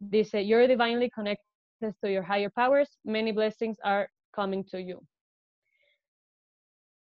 [0.00, 1.47] Dice, you're divinely connected
[1.80, 2.88] to your higher powers.
[3.04, 5.00] Many blessings are coming to you.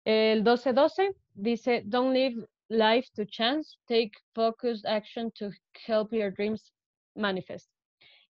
[0.04, 3.78] El 1212 dice, don't leave life to chance.
[3.88, 5.50] Take focused action to
[5.87, 6.72] help your dreams
[7.16, 7.68] manifest.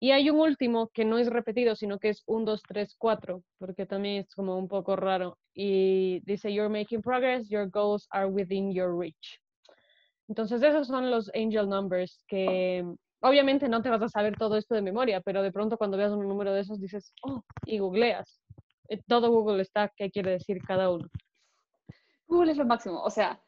[0.04, 3.43] Y hay un último que no es repetido, sino que es 1, 2, 3, 4,
[3.60, 5.38] porque también es como un poco raro.
[5.54, 9.39] Y dice, you're making progress, your goals are within your reach.
[10.27, 12.84] Entonces, esos son los angel numbers que
[13.21, 16.12] obviamente no te vas a saber todo esto de memoria, pero de pronto cuando veas
[16.12, 18.41] un número de esos dices, oh, y googleas.
[18.89, 21.07] Eh, Todo Google está, qué quiere decir cada uno.
[22.27, 23.01] Google es lo máximo.
[23.01, 23.41] O sea,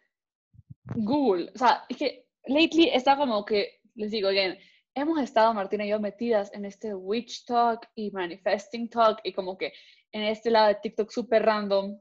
[0.96, 1.52] Google.
[1.54, 4.58] O sea, es que lately está como que, les digo, again,
[4.94, 9.58] hemos estado, Martina y yo, metidas en este witch talk y manifesting talk y como
[9.58, 9.74] que
[10.12, 11.98] en este lado de TikTok súper random,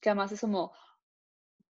[0.00, 0.72] que además es como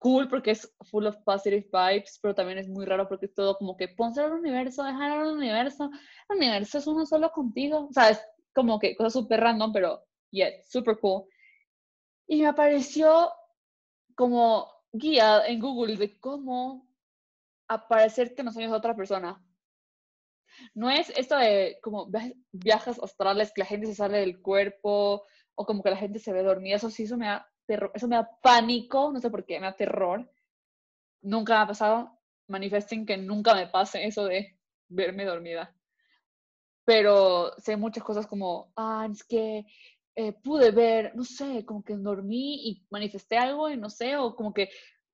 [0.06, 3.58] cool porque es full of positive vibes, pero también es muy raro porque es todo
[3.58, 5.90] como que pónselo al universo, déjalo al universo,
[6.30, 7.88] el universo es uno solo contigo.
[7.90, 8.22] O sea, es
[8.54, 11.24] como que cosas súper random, pero yeah, super cool.
[12.28, 13.32] Y me apareció
[14.16, 16.88] como guía en Google de cómo
[17.68, 19.44] aparecerte en los sueños de otra persona.
[20.76, 25.24] No es esto de como via- viajes astrales que la gente se sale del cuerpo
[25.56, 26.76] o como que la gente se ve dormida.
[26.76, 29.68] Eso sí, eso me da terror, eso me da pánico, no sé por qué, me
[29.68, 30.30] da terror.
[31.22, 32.20] Nunca me ha pasado.
[32.48, 34.58] Manifesting que nunca me pase eso de
[34.90, 35.74] verme dormida.
[36.86, 39.66] pero sé muchas cosas como, ah, es que
[40.16, 44.36] eh, pude ver, no sé, como que dormí y manifesté algo y no sé, o
[44.36, 44.70] como que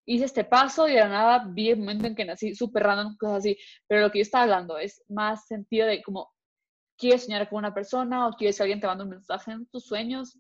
[0.06, 3.38] hice este paso y de nada vi el momento en que nací, súper random, cosas
[3.40, 3.58] así.
[3.88, 6.32] Pero lo que yo estaba hablando es más sentido de como,
[6.98, 9.86] quieres soñar con una persona o quieres que alguien te mande un mensaje en tus
[9.86, 10.38] sueños.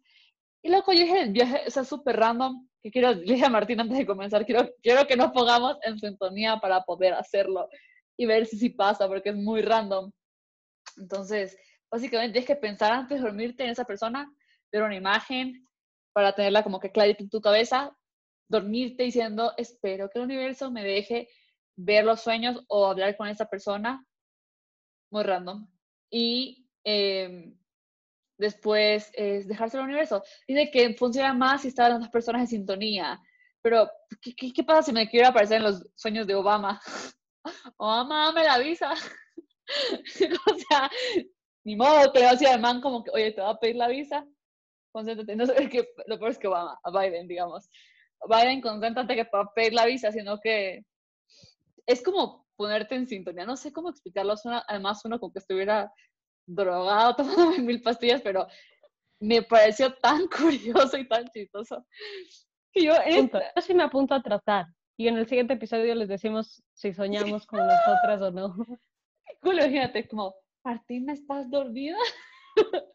[0.63, 3.79] Y luego yo dije, el viaje es súper random, que quiero, le dije a Martín
[3.79, 7.67] antes de comenzar, quiero, quiero que nos pongamos en sintonía para poder hacerlo
[8.17, 10.11] y ver si sí pasa, porque es muy random.
[10.97, 11.57] Entonces,
[11.89, 14.31] básicamente tienes que pensar antes de dormirte en esa persona,
[14.71, 15.67] ver una imagen
[16.13, 17.95] para tenerla como que clarita en tu cabeza,
[18.49, 21.29] dormirte diciendo, espero que el universo me deje
[21.77, 24.05] ver los sueños o hablar con esa persona.
[25.09, 25.67] Muy random.
[26.09, 27.57] Y em,
[28.41, 30.21] después es dejarse el universo.
[30.47, 33.21] Dice que funciona más si están las personas en sintonía.
[33.61, 33.87] Pero,
[34.21, 36.81] ¿qué, qué, pasa si me quiero aparecer en los sueños de Obama?
[37.77, 38.91] Obama, me la avisa.
[40.51, 40.89] o sea,
[41.63, 43.87] ni modo que le decir al man como que, oye, te va a pedir la
[43.87, 44.25] visa.
[44.91, 45.35] Concéntrate.
[45.35, 47.69] No sé, que, lo peor es que Obama, a Biden, digamos.
[48.27, 50.83] Biden, concéntrate que va a pedir la visa, sino que
[51.85, 53.45] es como ponerte en sintonía.
[53.45, 54.33] No sé cómo explicarlo.
[54.67, 55.91] además, uno como que estuviera
[56.55, 58.47] drogado, tomando mil pastillas, pero
[59.19, 61.85] me pareció tan curioso y tan chistoso.
[62.73, 63.41] Que yo, esta...
[63.55, 64.65] yo sí me apunto a tratar.
[64.97, 68.55] Y en el siguiente episodio les decimos si soñamos con nosotras o no.
[69.41, 71.97] culo, fíjate, como, Martina, ¿estás dormida?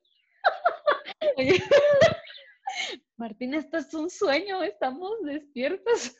[3.16, 6.16] Martina, esto es un sueño, estamos despiertos.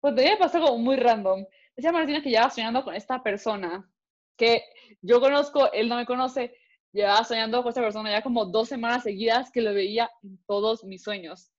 [0.00, 1.44] Pues me pasó como muy random.
[1.76, 3.88] Decía Martina que llevaba soñando con esta persona,
[4.36, 4.64] que
[5.00, 6.54] yo conozco, él no me conoce,
[6.92, 10.84] llevaba soñando con esta persona ya como dos semanas seguidas que lo veía en todos
[10.84, 11.50] mis sueños.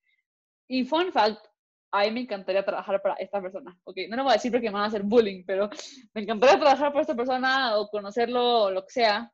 [0.67, 1.45] Y fun fact,
[1.91, 3.77] a mí me encantaría trabajar para esta persona.
[3.83, 5.69] Ok, no lo voy a decir porque me van a hacer bullying, pero
[6.13, 9.31] me encantaría trabajar para esta persona o conocerlo o lo que sea.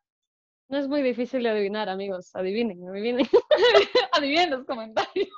[0.68, 2.36] No es muy difícil de adivinar, amigos.
[2.36, 3.26] Adivinen, adivinen.
[4.12, 5.30] adivinen los comentarios.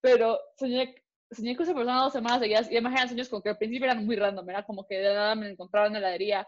[0.00, 0.94] Pero soñé,
[1.30, 3.86] soñé con esa persona dos semanas seguidas y además eran sueños como que al principio
[3.86, 4.48] eran muy random.
[4.48, 6.46] Era como que de nada me encontraba en la heladería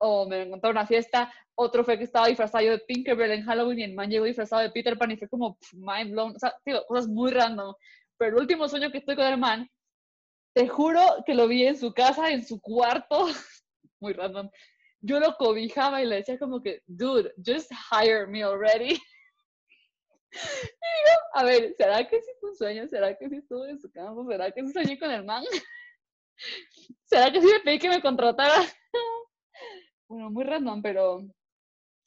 [0.00, 1.32] o me encontraba en una fiesta.
[1.54, 4.70] Otro fue que estaba disfrazado de Tinkerbell en Halloween y el man llegó disfrazado de
[4.70, 6.34] Peter Pan y fue como mind blown.
[6.34, 7.74] O sea, digo, cosas muy random.
[8.16, 9.68] Pero el último sueño que estoy con el man,
[10.54, 13.26] te juro que lo vi en su casa, en su cuarto,
[14.00, 14.50] muy random.
[15.02, 18.98] Yo lo cobijaba y le decía como que, dude, just hire me already.
[21.34, 22.88] a ver, ¿será que sí fue un sueño?
[22.88, 24.26] ¿Será que sí estuve en su campo?
[24.26, 25.44] ¿Será que sí soñé con el man?
[27.04, 28.62] ¿Será que sí me pedí que me contratara?
[30.10, 31.22] Bueno, muy random, pero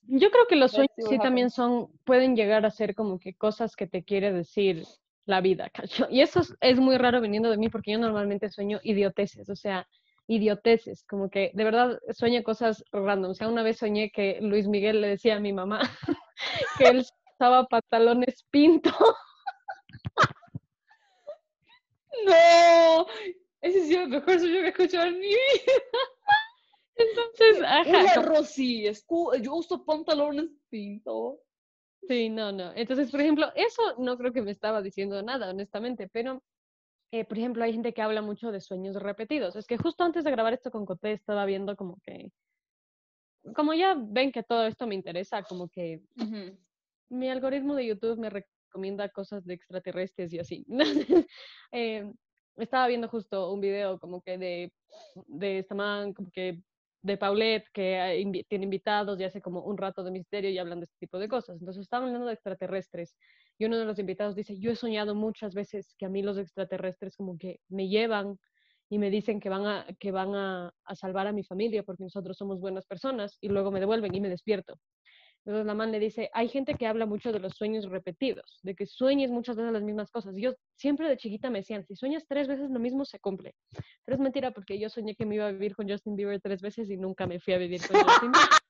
[0.01, 3.77] yo creo que los sueños sí también son, pueden llegar a ser como que cosas
[3.77, 4.83] que te quiere decir
[5.25, 6.07] la vida, ¿cacho?
[6.09, 9.87] Y eso es, muy raro viniendo de mí porque yo normalmente sueño idioteces, o sea,
[10.27, 13.31] idioteces, como que de verdad sueño cosas random.
[13.31, 15.79] O sea, una vez soñé que Luis Miguel le decía a mi mamá
[16.77, 18.91] que él usaba pantalones pinto.
[22.25, 23.07] no,
[23.61, 25.37] ese es el mejor sueño que he escuchado en mi vida.
[26.95, 28.21] Entonces, ajá.
[28.21, 28.85] Rosy,
[29.41, 31.39] yo uso pantalones pinto.
[32.07, 32.73] Sí, no, no.
[32.75, 36.43] Entonces, por ejemplo, eso no creo que me estaba diciendo nada, honestamente, pero,
[37.11, 39.55] eh, por ejemplo, hay gente que habla mucho de sueños repetidos.
[39.55, 42.31] Es que justo antes de grabar esto con Coté estaba viendo como que,
[43.55, 46.01] como ya ven que todo esto me interesa, como que
[47.09, 50.65] mi algoritmo de YouTube me recomienda cosas de extraterrestres y así.
[51.71, 52.11] eh,
[52.57, 54.73] estaba viendo justo un video como que de,
[55.27, 56.61] de esta man, como que
[57.03, 60.85] de Paulette, que tiene invitados y hace como un rato de misterio y hablan de
[60.85, 61.59] este tipo de cosas.
[61.59, 63.15] Entonces estaban hablando de extraterrestres
[63.57, 66.37] y uno de los invitados dice, yo he soñado muchas veces que a mí los
[66.37, 68.39] extraterrestres como que me llevan
[68.89, 72.37] y me dicen que van a, que van a salvar a mi familia porque nosotros
[72.37, 74.79] somos buenas personas y luego me devuelven y me despierto.
[75.45, 78.75] Entonces la man le dice, hay gente que habla mucho de los sueños repetidos, de
[78.75, 80.35] que sueñes muchas veces las mismas cosas.
[80.37, 83.53] Yo siempre de chiquita me decían, si sueñas tres veces lo mismo, se cumple.
[84.05, 86.61] Pero es mentira porque yo soñé que me iba a vivir con Justin Bieber tres
[86.61, 88.49] veces y nunca me fui a vivir con Justin Bieber.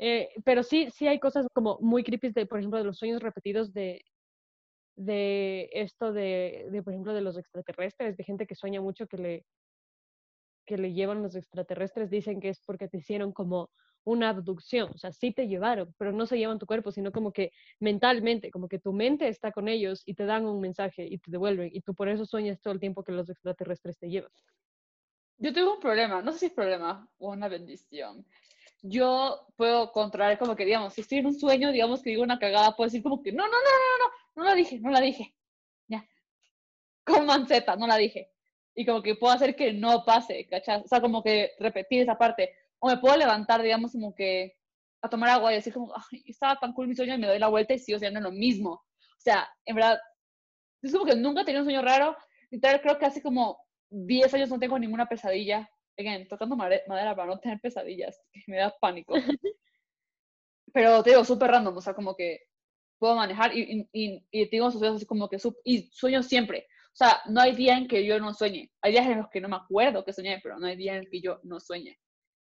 [0.00, 3.20] Eh, pero sí, sí hay cosas como muy creepy, de, por ejemplo, de los sueños
[3.20, 4.04] repetidos de,
[4.94, 9.16] de esto de, de, por ejemplo, de los extraterrestres, de gente que sueña mucho que
[9.16, 9.46] le,
[10.66, 13.70] que le llevan los extraterrestres, dicen que es porque te hicieron como
[14.08, 17.30] una abducción, o sea, sí te llevaron, pero no se llevan tu cuerpo, sino como
[17.30, 21.18] que mentalmente, como que tu mente está con ellos y te dan un mensaje y
[21.18, 24.30] te devuelven, y tú por eso sueñas todo el tiempo que los extraterrestres te llevan.
[25.36, 28.24] Yo tengo un problema, no sé si es problema o una bendición.
[28.80, 32.38] Yo puedo controlar como que, digamos, si estoy en un sueño, digamos que digo una
[32.38, 35.00] cagada, puedo decir como que, no, no, no, no, no, no la dije, no la
[35.00, 35.34] dije.
[35.86, 36.08] Ya.
[37.04, 38.30] Con manceta, no la dije.
[38.74, 40.82] Y como que puedo hacer que no pase, ¿cachai?
[40.82, 44.54] O sea, como que repetir esa parte o me puedo levantar, digamos, como que
[45.02, 47.38] a tomar agua y decir como, ay, estaba tan cool mi sueño y me doy
[47.38, 48.70] la vuelta y sigo haciendo lo mismo.
[48.72, 49.98] O sea, en verdad,
[50.82, 52.16] es como que nunca he tenido un sueño raro.
[52.50, 53.58] Y tal, creo que hace como
[53.90, 55.68] 10 años no tengo ninguna pesadilla.
[55.98, 59.14] Again, tocando madera para no tener pesadillas, que me da pánico.
[60.72, 62.40] Pero te digo, súper random, o sea, como que
[62.98, 66.66] puedo manejar y, y, y tengo sueños así como que, y sueño siempre.
[66.92, 68.70] O sea, no hay día en que yo no sueñe.
[68.82, 71.06] Hay días en los que no me acuerdo que soñé, pero no hay día en
[71.10, 71.98] que yo no sueñe.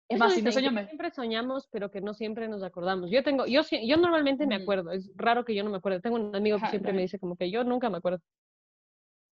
[0.07, 0.51] Es más, si no.
[0.51, 3.09] Siempre soñamos, pero que no siempre nos acordamos.
[3.09, 5.99] Yo tengo, yo, yo normalmente me acuerdo, es raro que yo no me acuerde.
[5.99, 8.21] Tengo un amigo que siempre me dice como que yo nunca me acuerdo.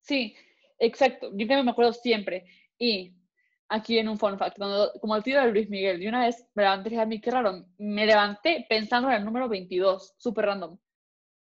[0.00, 0.34] Sí,
[0.78, 1.30] exacto.
[1.32, 2.46] Yo también me acuerdo siempre.
[2.78, 3.14] Y
[3.68, 6.46] aquí en un fun fact, cuando, como el tío de Luis Miguel, y una vez
[6.54, 10.14] me levanté y dije, a mí qué raro, me levanté pensando en el número 22,
[10.16, 10.78] súper random.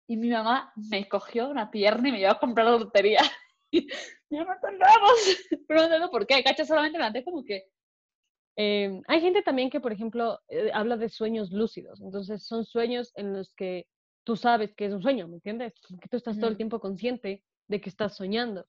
[0.09, 3.21] Y mi mamá me cogió una pierna y me llevó a comprar la lotería.
[3.71, 3.87] y
[4.29, 5.47] ya no entendemos.
[5.69, 7.67] Pero no entiendo por qué, cacha, solamente me levanté como que
[8.57, 12.01] Em, hay gente también que, por ejemplo, eh, habla de sueños lúcidos.
[12.01, 13.87] Entonces, son sueños en los que
[14.25, 15.75] tú sabes que es un sueño, ¿me entiendes?
[16.01, 18.67] Que tú estás todo el tiempo consciente de que estás soñando.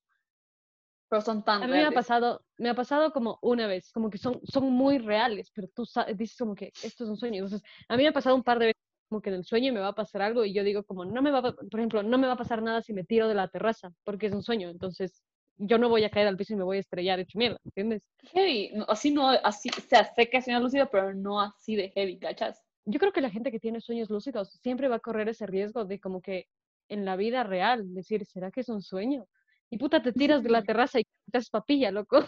[1.09, 4.09] Pero son tan A mí me ha pasado, me ha pasado como una vez, como
[4.09, 5.83] que son, son muy reales, pero tú
[6.15, 7.43] dices como que esto es un sueño.
[7.43, 9.73] Entonces, a mí me ha pasado un par de veces como que en el sueño
[9.73, 12.17] me va a pasar algo y yo digo como, no me va, por ejemplo, no
[12.17, 14.69] me va a pasar nada si me tiro de la terraza, porque es un sueño.
[14.69, 15.21] Entonces,
[15.63, 18.03] yo no voy a caer al piso y me voy a estrellar hecho mierda, ¿entiendes?
[18.33, 21.89] Heavy, así no, así, o sea, sé que es sueño lúcido, pero no así de
[21.89, 22.61] heavy, ¿cachas?
[22.85, 25.85] Yo creo que la gente que tiene sueños lúcidos siempre va a correr ese riesgo
[25.85, 26.47] de como que
[26.89, 29.27] en la vida real, decir, ¿será que es un sueño?
[29.69, 32.25] Y puta, te tiras de la terraza y te haces papilla, loco.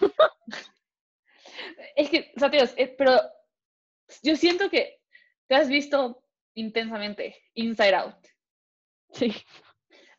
[1.96, 3.20] es que, o sea, tío, eh, pero
[4.22, 5.00] yo siento que
[5.48, 6.24] te has visto
[6.54, 8.28] intensamente Inside Out.
[9.12, 9.34] Sí.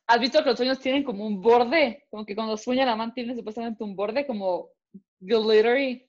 [0.07, 2.07] ¿Has visto que los sueños tienen como un borde?
[2.11, 4.71] Como que cuando sueña la man tiene supuestamente un borde como
[5.21, 6.09] glittery.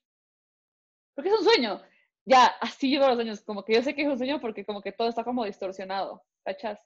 [1.13, 1.81] Porque es un sueño.
[2.25, 3.41] Ya, así llevo los sueños.
[3.43, 6.23] Como que yo sé que es un sueño porque como que todo está como distorsionado.
[6.43, 6.79] ¿Cachas?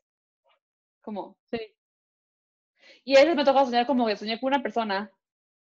[1.01, 1.37] Como.
[1.51, 1.59] Sí.
[3.03, 5.11] Y a veces me tocó soñar como que soñé con una persona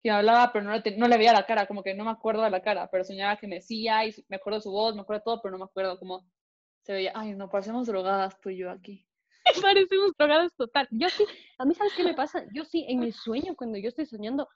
[0.02, 2.10] que me hablaba, pero no le, no le veía la cara, como que no me
[2.10, 4.94] acuerdo de la cara, pero soñaba que me decía y me acuerdo de su voz,
[4.94, 6.24] me acuerdo de todo, pero no me acuerdo cómo
[6.82, 7.12] se veía.
[7.14, 9.06] Ay, no, parecemos drogadas tú y yo aquí.
[9.62, 10.88] Parecemos drogados total.
[10.90, 11.24] Yo sí,
[11.58, 12.44] a mí, ¿sabes qué me pasa?
[12.52, 14.48] Yo sí, en el sueño, cuando yo estoy soñando,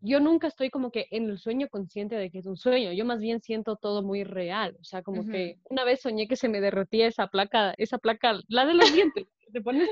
[0.00, 2.92] yo nunca estoy como que en el sueño consciente de que es un sueño.
[2.92, 4.76] Yo más bien siento todo muy real.
[4.80, 8.40] O sea, como que una vez soñé que se me derretía esa placa, esa placa,
[8.48, 9.26] la de los dientes.
[9.52, 9.90] Te pones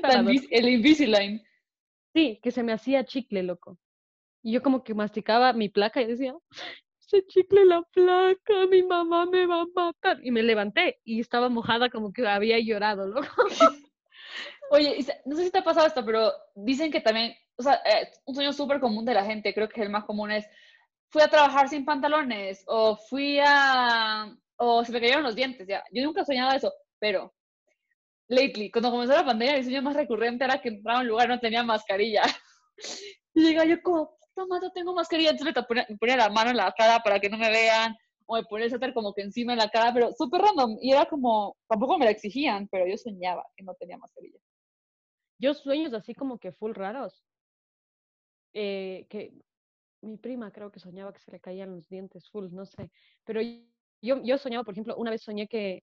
[0.50, 1.42] el Invisalign.
[2.14, 3.78] Sí, que se me hacía chicle, loco.
[4.42, 6.34] Y yo como que masticaba mi placa y decía,
[6.98, 10.24] se chicle la placa, mi mamá me va a matar.
[10.24, 13.26] Y me levanté y estaba mojada como que había llorado, loco.
[14.70, 18.10] Oye, no sé si te ha pasado esto, pero dicen que también, o sea, eh,
[18.24, 20.46] un sueño súper común de la gente, creo que el más común es,
[21.10, 25.84] fui a trabajar sin pantalones, o fui a, o se me cayeron los dientes, ya.
[25.92, 27.32] Yo nunca he soñado eso, pero,
[28.28, 31.26] lately, cuando comenzó la pandemia, mi sueño más recurrente era que entraba a un lugar
[31.26, 32.22] y no tenía mascarilla.
[33.38, 35.54] Y llega yo como, toma, no tengo mascarilla, entonces
[35.90, 37.94] me ponía la mano en la cara para que no me vean,
[38.26, 40.76] o me ponía el suéter como que encima en la cara, pero súper random.
[40.80, 44.38] Y era como, tampoco me la exigían, pero yo soñaba que no tenía mascarilla.
[45.38, 47.24] Yo sueños así como que full raros.
[48.52, 49.32] Eh, que
[50.02, 52.90] mi prima creo que soñaba que se le caían los dientes full, no sé.
[53.24, 53.40] Pero
[54.00, 55.82] yo, yo soñaba, por ejemplo, una vez soñé que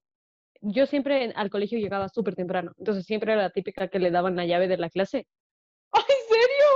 [0.60, 2.72] yo siempre al colegio llegaba súper temprano.
[2.78, 5.26] Entonces siempre era la típica que le daban la llave de la clase.
[5.94, 6.66] ¿En serio?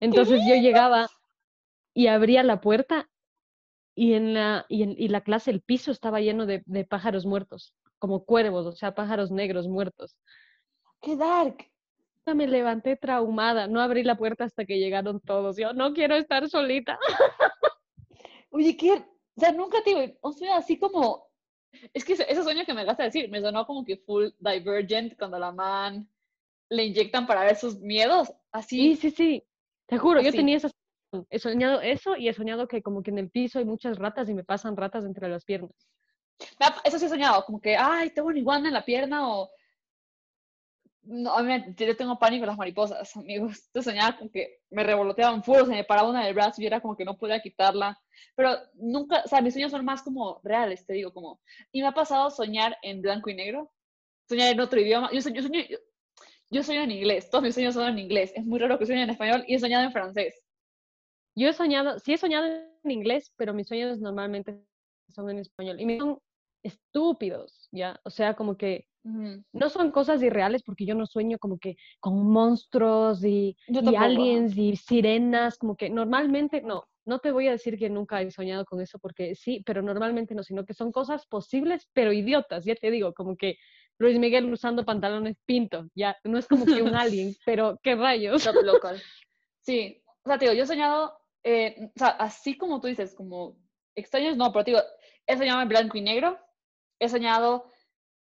[0.00, 1.08] Entonces yo llegaba
[1.94, 3.08] y abría la puerta
[3.94, 7.24] y en la, y en y la clase el piso estaba lleno de, de, pájaros
[7.24, 10.16] muertos, como cuervos, o sea, pájaros negros muertos.
[11.04, 11.70] ¡Qué dark!
[12.26, 15.58] Me levanté traumada, no abrí la puerta hasta que llegaron todos.
[15.58, 16.98] Yo no quiero estar solita.
[18.50, 18.92] Oye, ¿qué?
[18.92, 21.28] O sea, nunca te o sea, así como,
[21.92, 25.18] es que ese sueño que me vas a decir, me sonó como que full divergent
[25.18, 26.08] cuando la man
[26.70, 28.96] le inyectan para ver sus miedos, así.
[28.96, 29.44] Sí, sí, sí.
[29.86, 30.72] Te juro, yo tenía esas
[31.30, 34.28] he soñado eso y he soñado que como que en el piso hay muchas ratas
[34.28, 35.70] y me pasan ratas entre las piernas.
[36.82, 39.50] Eso sí he soñado, como que, ay, tengo una iguana en la pierna o...
[41.06, 41.36] No,
[41.76, 43.68] yo tengo pánico a las mariposas, amigos.
[43.74, 46.80] Yo soñaba como que me revoloteaban fuego, se me paraba una del brazo y era
[46.80, 48.00] como que no podía quitarla.
[48.34, 51.40] Pero nunca, o sea, mis sueños son más como reales, te digo, como...
[51.72, 53.70] Y me ha pasado soñar en blanco y negro,
[54.28, 55.10] soñar en otro idioma.
[55.12, 55.78] Yo, yo, sueño, yo,
[56.50, 58.32] yo sueño en inglés, todos mis sueños son en inglés.
[58.34, 60.42] Es muy raro que sueñe en español y he soñado en francés.
[61.36, 64.64] Yo he soñado, sí he soñado en inglés, pero mis sueños normalmente
[65.08, 65.80] son en español.
[65.80, 66.18] Y me son
[66.62, 68.00] estúpidos, ¿ya?
[68.04, 72.26] O sea, como que no son cosas irreales porque yo no sueño como que con
[72.26, 76.84] monstruos y, y aliens y sirenas, como que normalmente no.
[77.04, 80.34] no te voy a decir que nunca he soñado con eso porque sí, pero normalmente
[80.34, 83.58] no, sino que son cosas posibles, pero idiotas, ya te digo, como que
[83.98, 88.42] Luis Miguel usando pantalones pinto, ya, no es como que un alien, pero qué rayos.
[89.60, 93.14] Sí, o sea, te digo, yo he soñado, eh, o sea, así como tú dices,
[93.14, 93.56] como
[93.94, 94.82] extraños, no, pero te digo,
[95.26, 96.38] he soñado en blanco y negro,
[96.98, 97.64] he soñado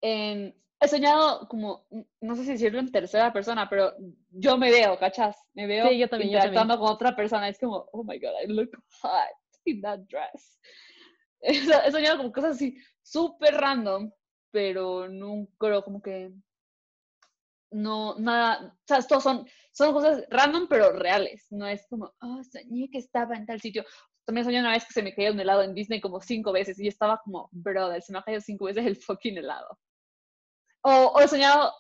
[0.01, 0.55] en
[0.85, 1.87] he soñado como,
[2.21, 3.93] no sé si decirlo en tercera persona, pero
[4.31, 5.37] yo me veo, ¿cachas?
[5.55, 7.49] Me veo sí, yo también, interactuando con otra persona.
[7.49, 8.71] Es como, oh my god, I look
[9.03, 9.31] hot
[9.65, 10.61] in that dress.
[11.41, 14.11] He soñado como cosas así súper random,
[14.51, 16.33] pero nunca, como que
[17.71, 22.41] no, nada, o sea, estos son, son cosas random pero reales, no es como, oh,
[22.45, 23.85] soñé que estaba en tal sitio.
[24.25, 26.79] También soñé una vez que se me caía un helado en Disney como cinco veces
[26.81, 29.79] y estaba como, brother, se me ha caído cinco veces el fucking helado.
[30.87, 31.73] O, he soñado,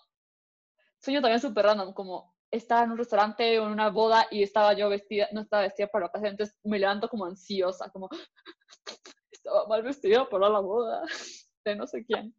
[0.98, 4.72] sueño también súper random, como estaba en un restaurante o en una boda y estaba
[4.72, 8.08] yo vestida, no estaba vestida para la ocasión, entonces me levanto como ansiosa, como
[9.30, 11.02] estaba mal vestida para la boda
[11.66, 12.34] de no sé quién.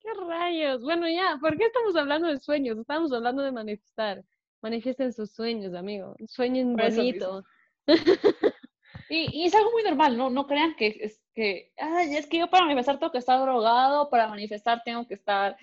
[0.00, 0.82] ¿Qué rayos?
[0.82, 2.78] Bueno, ya, ¿por qué estamos hablando de sueños?
[2.78, 4.22] Estamos hablando de manifestar.
[4.60, 6.14] Manifiesten sus sueños, amigo.
[6.26, 7.44] Sueñen bonito.
[9.08, 10.30] Y, y, es algo muy normal, ¿no?
[10.30, 14.10] No crean que es que, ay, es que yo para manifestar tengo que estar drogado,
[14.10, 15.56] para manifestar tengo que estar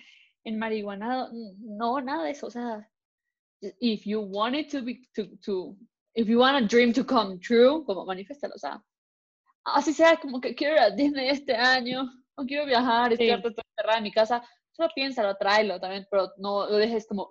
[0.44, 1.30] en marihuanado.
[1.58, 2.46] No, nada de eso.
[2.46, 2.88] O sea,
[3.80, 5.76] if you want it to be, to, to
[6.14, 8.54] if you want a dream to come true, como manifiéstalo.
[8.54, 8.82] O sea,
[9.64, 13.98] así sea como que quiero ir a Disney este año, o quiero viajar, estoy encerrada
[13.98, 14.42] en mi casa.
[14.72, 17.28] Solo piénsalo, tráelo también, pero no lo dejes como,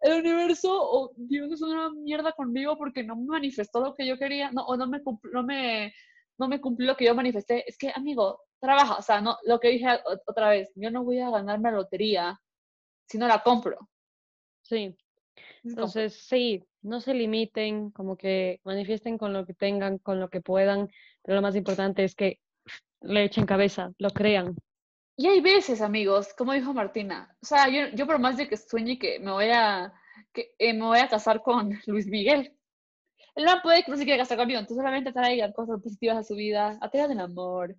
[0.00, 4.18] el universo o Dios es una mierda conmigo porque no me manifestó lo que yo
[4.18, 5.00] quería, no, o no me,
[5.32, 5.92] no me
[6.38, 7.68] no me cumplió lo que yo manifesté.
[7.68, 9.86] Es que, amigo, trabaja, o sea, no, lo que dije
[10.26, 12.40] otra vez, yo no voy a ganarme la lotería
[13.06, 13.88] si no la compro.
[14.62, 14.96] Sí.
[15.62, 20.40] Entonces, sí, no se limiten, como que manifiesten con lo que tengan, con lo que
[20.40, 20.90] puedan,
[21.22, 22.40] pero lo más importante es que
[23.00, 24.54] le echen cabeza, lo crean.
[25.16, 28.56] Y hay veces, amigos, como dijo Martina, o sea, yo, yo por más de que
[28.56, 29.92] sueñe que me voy a,
[30.32, 32.56] que eh, me voy a casar con Luis Miguel,
[33.34, 36.24] él no puede que no se quiera casar conmigo, entonces solamente traigan cosas positivas a
[36.24, 37.76] su vida, atraigan el amor.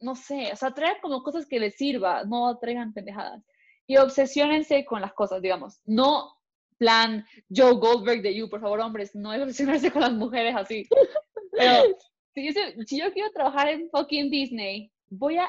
[0.00, 3.42] No sé, o sea, traigan como cosas que les sirva, no traigan pendejadas.
[3.86, 5.80] Y obsesionense con las cosas, digamos.
[5.84, 6.36] No
[6.76, 7.24] plan
[7.54, 10.88] Joe Goldberg de You, por favor, hombres, no es obsesionarse con las mujeres así.
[11.52, 11.84] Pero
[12.34, 12.52] si
[12.86, 15.48] si yo quiero trabajar en fucking Disney, voy a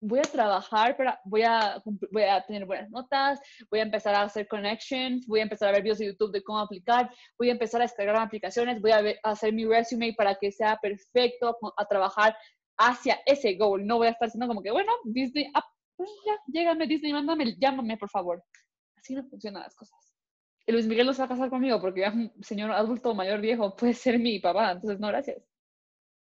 [0.00, 3.40] voy a trabajar, para, voy, a, voy a tener buenas notas,
[3.70, 6.42] voy a empezar a hacer connections, voy a empezar a ver videos de YouTube de
[6.42, 10.52] cómo aplicar, voy a empezar a descargar aplicaciones, voy a, hacer mi resume para que
[10.52, 12.36] sea perfecto, a, trabajar
[12.78, 13.86] hacia ese goal.
[13.86, 15.64] No voy a estar siendo como que, bueno, Disney, ah,
[15.96, 18.42] pues ya, llégame Disney, mándame, llámame, por favor.
[18.96, 19.98] Así no funcionan las cosas.
[20.66, 23.76] Luis Miguel no se va a casar conmigo porque ya un señor adulto, mayor, viejo,
[23.76, 25.42] puede ser mi papá, entonces no, gracias.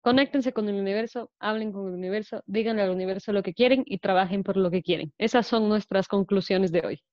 [0.03, 3.99] Conéctense con el universo, hablen con el universo, díganle al universo lo que quieren y
[3.99, 5.13] trabajen por lo que quieren.
[5.17, 7.03] Esas son nuestras conclusiones de hoy.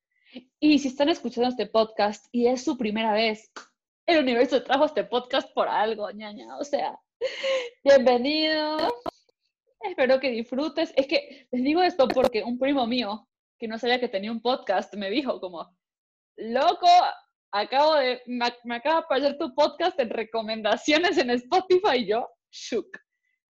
[0.59, 3.49] Y si están escuchando este podcast y es su primera vez,
[4.07, 6.59] el universo trajo este podcast por algo, ñaña.
[6.59, 6.99] O sea,
[7.85, 8.77] bienvenido.
[9.83, 10.93] Espero que disfrutes.
[10.97, 13.29] Es que les digo esto porque un primo mío,
[13.61, 15.77] que no sabía que tenía un podcast, me dijo como,
[16.39, 16.89] loco,
[17.53, 22.99] acabo de, me, acaba de aparecer tu podcast en recomendaciones en Spotify y yo, shook.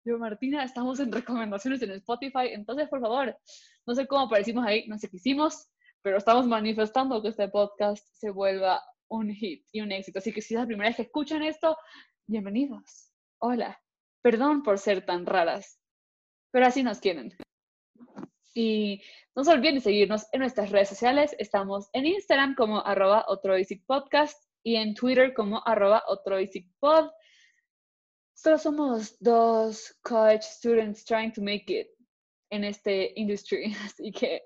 [0.06, 3.38] Yo, Martina, estamos en recomendaciones en Spotify, entonces, por favor,
[3.86, 5.70] no sé cómo aparecimos ahí, no sé qué hicimos,
[6.02, 10.20] pero estamos manifestando que este podcast se vuelva un hit y un éxito.
[10.20, 11.78] Así que si es la primera vez que escuchan esto,
[12.28, 13.12] bienvenidos.
[13.40, 13.80] Hola.
[14.24, 15.82] Perdón por ser tan raras,
[16.50, 17.36] pero así nos quieren.
[18.56, 19.02] Y
[19.36, 21.36] no se olviden de seguirnos en nuestras redes sociales.
[21.40, 23.26] Estamos en Instagram como arroba
[23.86, 26.04] Podcast y en Twitter como arroba
[26.80, 27.10] Pod.
[28.44, 31.88] Solo somos dos college students trying to make it
[32.52, 34.42] en este industry, así que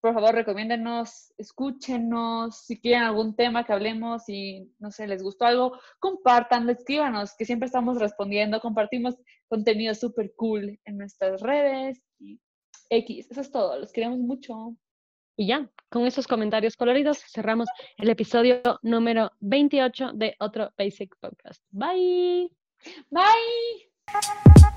[0.00, 5.44] por favor recomiéndenos, escúchenos, si quieren algún tema que hablemos y no sé, les gustó
[5.44, 9.16] algo, compartan, escríbanos, que siempre estamos respondiendo, compartimos
[9.48, 12.40] contenido súper cool en nuestras redes y
[12.88, 14.74] X, eso es todo, los queremos mucho.
[15.36, 17.68] Y ya, con esos comentarios coloridos cerramos
[17.98, 21.62] el episodio número 28 de otro Basic Podcast.
[21.70, 22.59] Bye.
[23.12, 24.69] Bye.